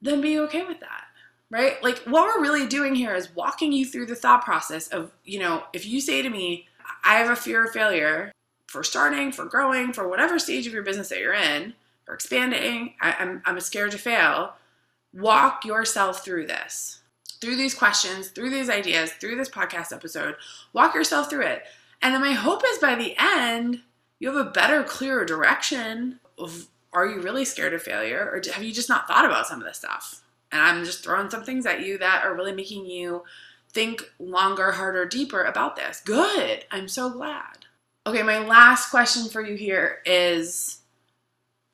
then 0.00 0.20
be 0.20 0.38
okay 0.40 0.64
with 0.64 0.80
that. 0.80 1.04
Right? 1.50 1.82
Like 1.82 1.98
what 2.00 2.24
we're 2.24 2.42
really 2.42 2.66
doing 2.66 2.94
here 2.94 3.14
is 3.14 3.34
walking 3.34 3.72
you 3.72 3.86
through 3.86 4.06
the 4.06 4.14
thought 4.14 4.44
process 4.44 4.88
of, 4.88 5.12
you 5.24 5.38
know, 5.38 5.64
if 5.72 5.86
you 5.86 6.00
say 6.00 6.20
to 6.20 6.28
me, 6.28 6.68
I 7.04 7.14
have 7.14 7.30
a 7.30 7.36
fear 7.36 7.64
of 7.64 7.72
failure 7.72 8.32
for 8.66 8.84
starting, 8.84 9.32
for 9.32 9.46
growing, 9.46 9.92
for 9.94 10.08
whatever 10.08 10.38
stage 10.38 10.66
of 10.66 10.74
your 10.74 10.82
business 10.82 11.08
that 11.08 11.20
you're 11.20 11.32
in, 11.32 11.72
for 12.04 12.14
expanding, 12.14 12.94
I, 13.00 13.14
I'm, 13.18 13.42
I'm 13.46 13.60
scared 13.60 13.92
to 13.92 13.98
fail, 13.98 14.54
walk 15.14 15.64
yourself 15.64 16.22
through 16.22 16.46
this. 16.46 16.97
Through 17.40 17.56
these 17.56 17.74
questions, 17.74 18.28
through 18.28 18.50
these 18.50 18.68
ideas, 18.68 19.12
through 19.12 19.36
this 19.36 19.48
podcast 19.48 19.92
episode, 19.92 20.36
walk 20.72 20.94
yourself 20.94 21.30
through 21.30 21.46
it. 21.46 21.62
And 22.02 22.14
then 22.14 22.20
my 22.20 22.32
hope 22.32 22.62
is 22.66 22.78
by 22.78 22.94
the 22.94 23.14
end, 23.18 23.82
you 24.18 24.28
have 24.28 24.46
a 24.46 24.50
better, 24.50 24.82
clearer 24.82 25.24
direction 25.24 26.20
of 26.38 26.68
are 26.92 27.06
you 27.06 27.20
really 27.20 27.44
scared 27.44 27.74
of 27.74 27.82
failure 27.82 28.30
or 28.32 28.42
have 28.52 28.62
you 28.62 28.72
just 28.72 28.88
not 28.88 29.06
thought 29.06 29.24
about 29.24 29.46
some 29.46 29.60
of 29.60 29.66
this 29.66 29.78
stuff? 29.78 30.22
And 30.50 30.62
I'm 30.62 30.84
just 30.84 31.04
throwing 31.04 31.30
some 31.30 31.44
things 31.44 31.66
at 31.66 31.84
you 31.84 31.98
that 31.98 32.24
are 32.24 32.34
really 32.34 32.52
making 32.52 32.86
you 32.86 33.24
think 33.72 34.10
longer, 34.18 34.72
harder, 34.72 35.04
deeper 35.04 35.42
about 35.42 35.76
this. 35.76 36.00
Good. 36.00 36.64
I'm 36.70 36.88
so 36.88 37.10
glad. 37.10 37.66
Okay, 38.06 38.22
my 38.22 38.38
last 38.38 38.90
question 38.90 39.28
for 39.28 39.42
you 39.42 39.54
here 39.54 39.98
is 40.06 40.78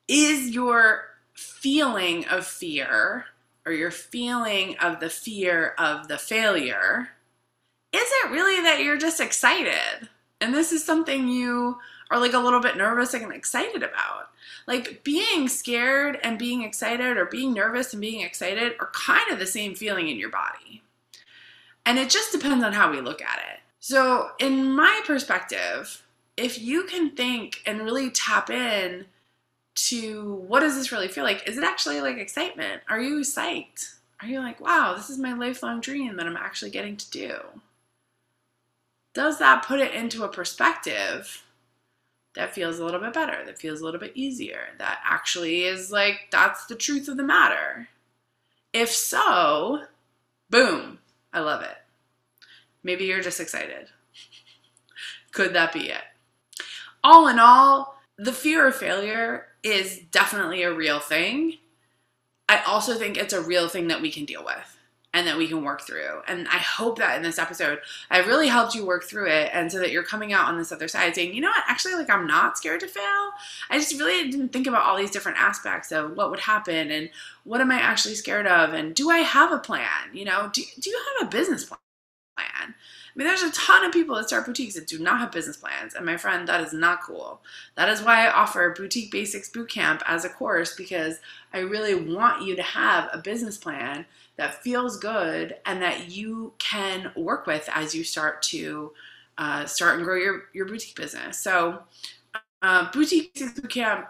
Is 0.07 0.49
your 0.49 1.05
feeling 1.33 2.27
of 2.27 2.45
fear 2.45 3.25
or 3.65 3.73
your 3.73 3.91
feeling 3.91 4.77
of 4.77 4.99
the 4.99 5.09
fear 5.09 5.73
of 5.77 6.07
the 6.07 6.17
failure, 6.17 7.09
is 7.91 8.07
it 8.23 8.31
really 8.31 8.61
that 8.61 8.81
you're 8.83 8.97
just 8.97 9.19
excited? 9.19 10.09
And 10.41 10.53
this 10.53 10.71
is 10.71 10.83
something 10.83 11.27
you 11.27 11.77
are 12.11 12.19
like 12.19 12.33
a 12.33 12.39
little 12.39 12.59
bit 12.59 12.77
nervous 12.77 13.13
and 13.13 13.31
excited 13.33 13.83
about. 13.83 14.29
Like 14.67 15.03
being 15.03 15.47
scared 15.47 16.19
and 16.23 16.37
being 16.37 16.63
excited, 16.63 17.17
or 17.17 17.25
being 17.25 17.53
nervous 17.53 17.93
and 17.93 18.01
being 18.01 18.21
excited, 18.21 18.73
are 18.79 18.89
kind 18.93 19.31
of 19.31 19.39
the 19.39 19.45
same 19.45 19.75
feeling 19.75 20.09
in 20.09 20.17
your 20.17 20.29
body. 20.29 20.83
And 21.85 21.99
it 21.99 22.09
just 22.09 22.31
depends 22.31 22.63
on 22.63 22.73
how 22.73 22.91
we 22.91 22.99
look 22.99 23.21
at 23.21 23.39
it. 23.39 23.59
So, 23.79 24.31
in 24.39 24.71
my 24.71 25.01
perspective, 25.05 26.03
if 26.35 26.59
you 26.59 26.83
can 26.85 27.11
think 27.11 27.61
and 27.65 27.81
really 27.81 28.09
tap 28.09 28.49
in 28.49 29.05
to 29.75 30.35
what 30.47 30.61
does 30.61 30.75
this 30.75 30.91
really 30.91 31.07
feel 31.07 31.23
like? 31.23 31.47
Is 31.47 31.57
it 31.57 31.63
actually 31.63 32.01
like 32.01 32.17
excitement? 32.17 32.81
Are 32.89 32.99
you 32.99 33.19
psyched? 33.19 33.95
Are 34.21 34.27
you 34.27 34.39
like, 34.39 34.59
wow, 34.61 34.93
this 34.95 35.09
is 35.09 35.17
my 35.17 35.33
lifelong 35.33 35.81
dream 35.81 36.15
that 36.15 36.25
I'm 36.25 36.37
actually 36.37 36.71
getting 36.71 36.97
to 36.97 37.11
do? 37.11 37.39
Does 39.13 39.39
that 39.39 39.65
put 39.65 39.79
it 39.79 39.93
into 39.93 40.23
a 40.23 40.29
perspective 40.29 41.43
that 42.35 42.53
feels 42.53 42.79
a 42.79 42.85
little 42.85 42.99
bit 42.99 43.13
better, 43.13 43.45
that 43.45 43.57
feels 43.57 43.81
a 43.81 43.85
little 43.85 43.99
bit 43.99 44.11
easier, 44.15 44.67
that 44.77 44.99
actually 45.05 45.63
is 45.63 45.91
like, 45.91 46.27
that's 46.31 46.65
the 46.65 46.75
truth 46.75 47.07
of 47.07 47.17
the 47.17 47.23
matter. 47.23 47.87
If 48.73 48.91
so, 48.91 49.83
boom, 50.49 50.99
I 51.31 51.39
love 51.39 51.61
it. 51.61 51.77
Maybe 52.83 53.05
you're 53.05 53.21
just 53.21 53.39
excited. 53.39 53.87
Could 55.31 55.53
that 55.53 55.73
be 55.73 55.89
it? 55.89 56.03
All 57.03 57.27
in 57.27 57.39
all, 57.39 57.99
the 58.17 58.33
fear 58.33 58.67
of 58.67 58.75
failure 58.75 59.47
is 59.65 59.99
definitely 60.11 60.61
a 60.63 60.73
real 60.73 60.99
thing. 60.99 61.57
I 62.47 62.61
also 62.67 62.95
think 62.95 63.17
it's 63.17 63.33
a 63.33 63.41
real 63.41 63.67
thing 63.67 63.87
that 63.87 64.01
we 64.01 64.11
can 64.11 64.25
deal 64.25 64.45
with 64.45 64.77
and 65.11 65.25
that 65.25 65.37
we 65.37 65.47
can 65.47 65.63
work 65.63 65.81
through. 65.81 66.21
And 66.27 66.47
I 66.49 66.57
hope 66.57 66.99
that 66.99 67.15
in 67.15 67.23
this 67.23 67.39
episode, 67.39 67.79
I've 68.11 68.27
really 68.27 68.49
helped 68.49 68.75
you 68.75 68.85
work 68.85 69.05
through 69.05 69.29
it 69.29 69.49
and 69.53 69.71
so 69.71 69.79
that 69.79 69.89
you're 69.89 70.03
coming 70.03 70.33
out 70.33 70.49
on 70.49 70.57
this 70.57 70.71
other 70.71 70.87
side 70.87 71.15
saying, 71.15 71.33
you 71.33 71.41
know 71.41 71.47
what, 71.47 71.63
actually, 71.67 71.95
like 71.95 72.09
I'm 72.09 72.27
not 72.27 72.57
scared 72.57 72.81
to 72.81 72.87
fail. 72.87 73.31
I 73.69 73.79
just 73.79 73.97
really 73.97 74.29
didn't 74.29 74.49
think 74.49 74.67
about 74.67 74.83
all 74.83 74.97
these 74.97 75.11
different 75.11 75.39
aspects 75.39 75.91
of 75.91 76.15
what 76.15 76.29
would 76.29 76.41
happen 76.41 76.91
and 76.91 77.09
what 77.43 77.61
am 77.61 77.71
I 77.71 77.79
actually 77.79 78.15
scared 78.15 78.45
of 78.45 78.73
and 78.73 78.93
do 78.93 79.09
I 79.09 79.19
have 79.19 79.51
a 79.51 79.57
plan? 79.57 80.11
You 80.13 80.25
know, 80.25 80.49
do, 80.53 80.61
do 80.79 80.89
you 80.89 81.01
have 81.17 81.27
a 81.27 81.31
business 81.31 81.63
plan? 81.63 81.79
I 82.69 83.17
mean, 83.17 83.27
there's 83.27 83.43
a 83.43 83.51
ton 83.51 83.85
of 83.85 83.93
people 83.93 84.15
that 84.15 84.27
start 84.27 84.45
boutiques 84.45 84.75
that 84.75 84.87
do 84.87 84.99
not 84.99 85.19
have 85.19 85.31
business 85.31 85.57
plans. 85.57 85.93
And 85.93 86.05
my 86.05 86.17
friend, 86.17 86.47
that 86.47 86.61
is 86.61 86.73
not 86.73 87.01
cool. 87.01 87.41
That 87.75 87.89
is 87.89 88.01
why 88.01 88.25
I 88.25 88.31
offer 88.31 88.73
Boutique 88.75 89.11
Basics 89.11 89.49
Bootcamp 89.49 90.01
as 90.05 90.25
a 90.25 90.29
course 90.29 90.75
because 90.75 91.19
I 91.53 91.59
really 91.59 91.95
want 91.95 92.43
you 92.43 92.55
to 92.55 92.63
have 92.63 93.09
a 93.13 93.17
business 93.17 93.57
plan 93.57 94.05
that 94.37 94.61
feels 94.63 94.97
good 94.97 95.55
and 95.65 95.81
that 95.81 96.11
you 96.11 96.53
can 96.59 97.11
work 97.15 97.47
with 97.47 97.69
as 97.73 97.95
you 97.95 98.03
start 98.03 98.41
to 98.43 98.91
uh, 99.37 99.65
start 99.65 99.95
and 99.95 100.03
grow 100.03 100.15
your, 100.15 100.43
your 100.53 100.65
boutique 100.65 100.95
business. 100.95 101.39
So, 101.39 101.83
uh, 102.61 102.91
Boutique 102.91 103.33
Basics 103.33 103.59
Bootcamp 103.59 104.07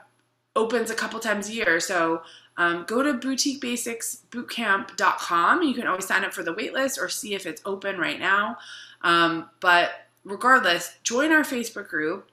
opens 0.55 0.89
a 0.89 0.95
couple 0.95 1.19
times 1.19 1.49
a 1.49 1.53
year. 1.53 1.79
So, 1.79 2.21
um, 2.57 2.85
go 2.87 3.03
to 3.03 3.13
boutiquebasicsbootcamp.com. 3.13 5.63
You 5.63 5.73
can 5.73 5.87
always 5.87 6.05
sign 6.05 6.23
up 6.23 6.33
for 6.33 6.43
the 6.43 6.53
waitlist 6.53 7.01
or 7.01 7.09
see 7.09 7.33
if 7.33 7.45
it's 7.45 7.61
open 7.65 7.97
right 7.97 8.19
now. 8.19 8.57
Um, 9.01 9.49
but 9.59 10.07
regardless, 10.23 10.97
join 11.03 11.31
our 11.31 11.43
Facebook 11.43 11.89
group. 11.89 12.29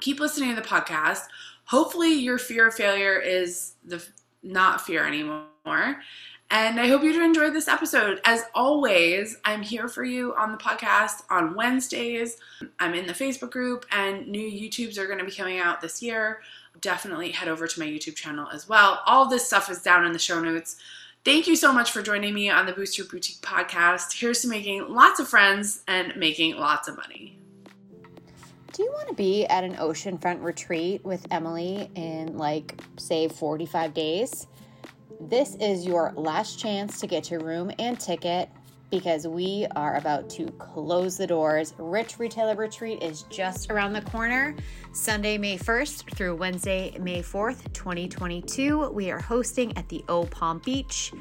Keep 0.00 0.20
listening 0.20 0.54
to 0.54 0.60
the 0.60 0.68
podcast. 0.68 1.22
Hopefully, 1.64 2.14
your 2.14 2.38
fear 2.38 2.68
of 2.68 2.74
failure 2.74 3.18
is 3.18 3.72
the 3.84 4.04
not 4.42 4.80
fear 4.80 5.06
anymore. 5.06 6.00
And 6.50 6.80
I 6.80 6.88
hope 6.88 7.02
you 7.02 7.22
enjoyed 7.22 7.52
this 7.52 7.68
episode. 7.68 8.22
As 8.24 8.44
always, 8.54 9.36
I'm 9.44 9.60
here 9.60 9.86
for 9.86 10.02
you 10.02 10.34
on 10.34 10.50
the 10.50 10.56
podcast 10.56 11.22
on 11.28 11.54
Wednesdays. 11.54 12.38
I'm 12.78 12.94
in 12.94 13.06
the 13.06 13.12
Facebook 13.12 13.50
group, 13.50 13.84
and 13.92 14.26
new 14.26 14.50
YouTubes 14.50 14.96
are 14.96 15.06
going 15.06 15.18
to 15.18 15.26
be 15.26 15.30
coming 15.30 15.58
out 15.58 15.82
this 15.82 16.02
year. 16.02 16.40
Definitely 16.80 17.32
head 17.32 17.48
over 17.48 17.66
to 17.66 17.80
my 17.80 17.86
YouTube 17.86 18.14
channel 18.14 18.48
as 18.50 18.66
well. 18.66 19.02
All 19.04 19.28
this 19.28 19.46
stuff 19.46 19.70
is 19.70 19.82
down 19.82 20.06
in 20.06 20.12
the 20.12 20.18
show 20.18 20.40
notes. 20.40 20.76
Thank 21.22 21.48
you 21.48 21.54
so 21.54 21.70
much 21.70 21.90
for 21.90 22.00
joining 22.00 22.32
me 22.32 22.48
on 22.48 22.64
the 22.64 22.72
Boost 22.72 22.96
Your 22.96 23.06
Boutique 23.08 23.42
podcast. 23.42 24.18
Here's 24.18 24.40
to 24.40 24.48
making 24.48 24.88
lots 24.88 25.20
of 25.20 25.28
friends 25.28 25.82
and 25.86 26.16
making 26.16 26.56
lots 26.56 26.88
of 26.88 26.96
money. 26.96 27.38
Do 28.72 28.84
you 28.84 28.90
want 28.92 29.08
to 29.08 29.14
be 29.14 29.44
at 29.46 29.64
an 29.64 29.74
oceanfront 29.74 30.42
retreat 30.42 31.04
with 31.04 31.26
Emily 31.30 31.90
in 31.94 32.38
like, 32.38 32.80
say, 32.96 33.28
45 33.28 33.92
days? 33.92 34.46
This 35.20 35.56
is 35.56 35.84
your 35.84 36.12
last 36.14 36.60
chance 36.60 37.00
to 37.00 37.08
get 37.08 37.28
your 37.28 37.40
room 37.40 37.72
and 37.80 37.98
ticket 37.98 38.48
because 38.88 39.26
we 39.26 39.66
are 39.74 39.96
about 39.96 40.30
to 40.30 40.46
close 40.58 41.16
the 41.16 41.26
doors. 41.26 41.74
Rich 41.76 42.20
Retailer 42.20 42.54
Retreat 42.54 43.02
is 43.02 43.24
just 43.24 43.68
around 43.68 43.94
the 43.94 44.00
corner. 44.02 44.54
Sunday, 44.92 45.36
May 45.36 45.58
1st 45.58 46.14
through 46.14 46.36
Wednesday, 46.36 46.96
May 47.00 47.20
4th, 47.20 47.72
2022. 47.72 48.90
We 48.90 49.10
are 49.10 49.18
hosting 49.18 49.76
at 49.76 49.88
the 49.88 50.04
Eau 50.08 50.24
Palm 50.24 50.62
Beach 50.64 51.12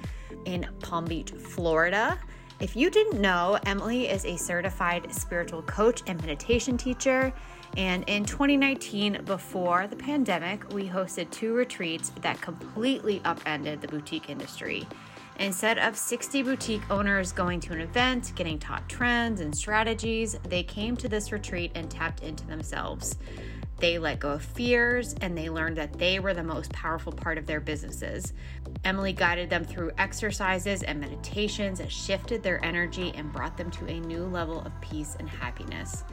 in 0.46 0.68
Palm 0.80 1.06
Beach, 1.06 1.32
Florida. 1.32 2.20
If 2.60 2.76
you 2.76 2.92
didn't 2.92 3.20
know, 3.20 3.58
Emily 3.66 4.08
is 4.08 4.26
a 4.26 4.38
certified 4.38 5.12
spiritual 5.12 5.64
coach 5.64 6.04
and 6.06 6.22
meditation 6.22 6.78
teacher. 6.78 7.34
And 7.78 8.04
in 8.08 8.26
2019, 8.26 9.22
before 9.26 9.86
the 9.86 9.96
pandemic, 9.96 10.68
we 10.74 10.90
hosted 10.90 11.30
two 11.30 11.54
retreats 11.54 12.12
that 12.22 12.42
completely 12.42 13.22
upended 13.24 13.82
the 13.82 13.88
boutique 13.88 14.32
industry. 14.32 14.88
Instead 15.40 15.78
of 15.78 15.96
60 15.96 16.42
boutique 16.42 16.82
owners 16.90 17.32
going 17.32 17.60
to 17.60 17.74
an 17.74 17.82
event, 17.82 18.34
getting 18.36 18.58
taught 18.58 18.90
trends 18.90 19.42
and 19.42 19.56
strategies, 19.56 20.40
they 20.50 20.64
came 20.64 20.98
to 20.98 21.08
this 21.08 21.32
retreat 21.32 21.72
and 21.76 21.92
tapped 21.92 22.24
into 22.24 22.48
themselves. 22.48 23.20
They 23.80 24.00
let 24.00 24.20
go 24.20 24.32
of 24.32 24.44
fears 24.44 25.14
and 25.22 25.38
they 25.38 25.52
learned 25.52 25.78
that 25.78 25.94
they 25.94 26.18
were 26.18 26.34
the 26.34 26.44
most 26.44 26.72
powerful 26.74 27.12
part 27.12 27.38
of 27.38 27.46
their 27.46 27.60
businesses. 27.60 28.34
Emily 28.84 29.14
guided 29.14 29.52
them 29.52 29.64
through 29.64 29.92
exercises 30.00 30.82
and 30.82 31.00
meditations 31.00 31.78
that 31.78 31.92
shifted 31.92 32.42
their 32.42 32.64
energy 32.66 33.14
and 33.16 33.32
brought 33.32 33.56
them 33.56 33.70
to 33.70 33.86
a 33.86 34.00
new 34.00 34.24
level 34.24 34.62
of 34.62 34.82
peace 34.82 35.16
and 35.20 35.30
happiness. 35.30 36.04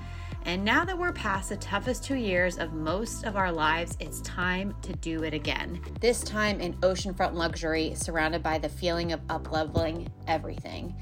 And 0.47 0.63
now 0.63 0.85
that 0.85 0.99
we're 0.99 1.13
past 1.13 1.49
the 1.49 1.57
toughest 1.57 2.05
two 2.05 2.17
years 2.17 2.59
of 2.59 2.75
most 2.75 3.25
of 3.25 3.35
our 3.35 3.51
lives, 3.51 3.97
it's 3.99 4.21
time 4.21 4.75
to 4.83 4.93
do 4.93 5.23
it 5.23 5.33
again. 5.33 5.81
This 6.01 6.21
time 6.23 6.61
in 6.61 6.75
oceanfront 6.75 7.33
luxury, 7.33 7.95
surrounded 7.95 8.43
by 8.43 8.59
the 8.59 8.69
feeling 8.69 9.13
of 9.13 9.21
upleveling 9.29 10.09
everything. 10.29 10.95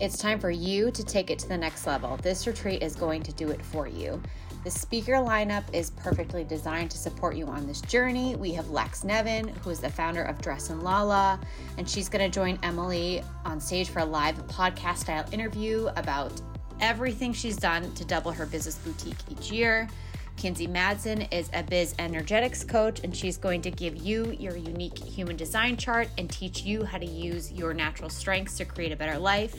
It's 0.00 0.18
time 0.18 0.40
for 0.40 0.50
you 0.50 0.90
to 0.90 1.04
take 1.04 1.30
it 1.30 1.38
to 1.40 1.48
the 1.48 1.56
next 1.56 1.86
level. 1.86 2.16
This 2.16 2.46
retreat 2.46 2.82
is 2.82 2.96
going 2.96 3.22
to 3.22 3.32
do 3.32 3.50
it 3.50 3.64
for 3.64 3.86
you. 3.86 4.20
The 4.64 4.70
speaker 4.70 5.12
lineup 5.12 5.62
is 5.72 5.90
perfectly 5.90 6.42
designed 6.42 6.90
to 6.90 6.98
support 6.98 7.36
you 7.36 7.46
on 7.46 7.68
this 7.68 7.80
journey. 7.82 8.34
We 8.34 8.52
have 8.54 8.70
Lex 8.70 9.04
Nevin, 9.04 9.48
who 9.48 9.70
is 9.70 9.78
the 9.78 9.90
founder 9.90 10.24
of 10.24 10.40
Dressed 10.42 10.70
in 10.70 10.80
Lala, 10.80 11.40
and 11.78 11.88
she's 11.88 12.08
going 12.08 12.28
to 12.28 12.34
join 12.34 12.58
Emily 12.64 13.22
on 13.44 13.60
stage 13.60 13.90
for 13.90 14.00
a 14.00 14.04
live 14.04 14.36
podcast 14.48 14.98
style 14.98 15.24
interview 15.30 15.88
about 15.96 16.32
everything 16.80 17.32
she's 17.32 17.56
done 17.56 17.92
to 17.94 18.04
double 18.04 18.32
her 18.32 18.46
business 18.46 18.76
boutique 18.76 19.18
each 19.30 19.50
year. 19.50 19.88
Kinsey 20.36 20.68
Madsen 20.68 21.26
is 21.32 21.50
a 21.52 21.64
biz 21.64 21.96
energetics 21.98 22.62
coach, 22.62 23.00
and 23.02 23.14
she's 23.14 23.36
going 23.36 23.60
to 23.62 23.72
give 23.72 23.96
you 23.96 24.36
your 24.38 24.56
unique 24.56 24.96
human 24.96 25.36
design 25.36 25.76
chart 25.76 26.08
and 26.16 26.30
teach 26.30 26.62
you 26.62 26.84
how 26.84 26.96
to 26.96 27.06
use 27.06 27.50
your 27.50 27.74
natural 27.74 28.08
strengths 28.08 28.56
to 28.58 28.64
create 28.64 28.92
a 28.92 28.96
better 28.96 29.18
life. 29.18 29.56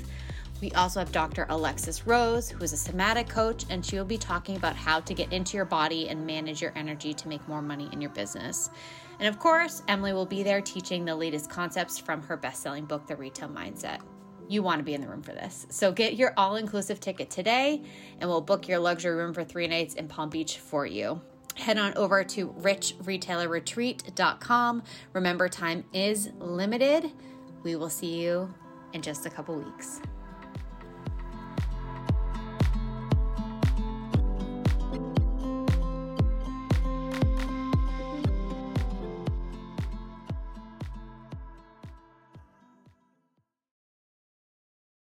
We 0.62 0.71
also 0.71 0.99
have 0.99 1.12
Dr. 1.12 1.45
Alexis 1.49 2.08
Rose, 2.08 2.49
who 2.49 2.63
is 2.63 2.71
a 2.71 2.77
somatic 2.77 3.27
coach, 3.27 3.65
and 3.69 3.86
she 3.86 3.97
will 3.97 4.05
be 4.05 4.17
talking 4.17 4.55
about 4.55 4.75
how 4.75 5.01
to 5.01 5.13
get 5.13 5.32
into 5.34 5.58
your 5.58 5.65
body 5.65 6.08
and 6.08 6.25
manage 6.25 6.62
your 6.62 6.73
energy 6.75 7.13
to 7.13 7.27
make 7.27 7.45
more 7.47 7.62
money 7.62 7.89
in 7.91 7.99
your 7.99 8.12
business. 8.12 8.69
And 9.19 9.27
of 9.27 9.38
course, 9.38 9.84
Emily 9.89 10.13
will 10.13 10.25
be 10.25 10.43
there 10.43 10.62
teaching 10.62 11.03
the 11.03 11.15
latest 11.15 11.49
concepts 11.49 11.97
from 11.97 12.21
her 12.23 12.38
best 12.38 12.62
selling 12.62 12.86
book, 12.86 13.05
The 13.05 13.17
Retail 13.17 13.49
Mindset 13.49 13.99
you 14.49 14.63
want 14.63 14.79
to 14.79 14.83
be 14.83 14.93
in 14.93 15.01
the 15.01 15.07
room 15.07 15.21
for 15.21 15.31
this. 15.31 15.67
So 15.69 15.91
get 15.91 16.15
your 16.15 16.33
all 16.35 16.55
inclusive 16.55 16.99
ticket 16.99 17.29
today, 17.29 17.83
and 18.19 18.29
we'll 18.29 18.41
book 18.41 18.67
your 18.67 18.79
luxury 18.79 19.15
room 19.15 19.33
for 19.33 19.45
three 19.45 19.67
nights 19.67 19.93
in 19.93 20.07
Palm 20.07 20.29
Beach 20.29 20.57
for 20.57 20.85
you. 20.85 21.21
Head 21.55 21.77
on 21.77 21.93
over 21.95 22.23
to 22.23 22.47
richretailerretreat.com. 22.47 24.83
Remember, 25.13 25.49
time 25.49 25.83
is 25.93 26.29
limited. 26.39 27.12
We 27.63 27.75
will 27.75 27.89
see 27.89 28.21
you 28.21 28.53
in 28.93 29.01
just 29.01 29.25
a 29.25 29.29
couple 29.29 29.55
weeks. 29.55 29.99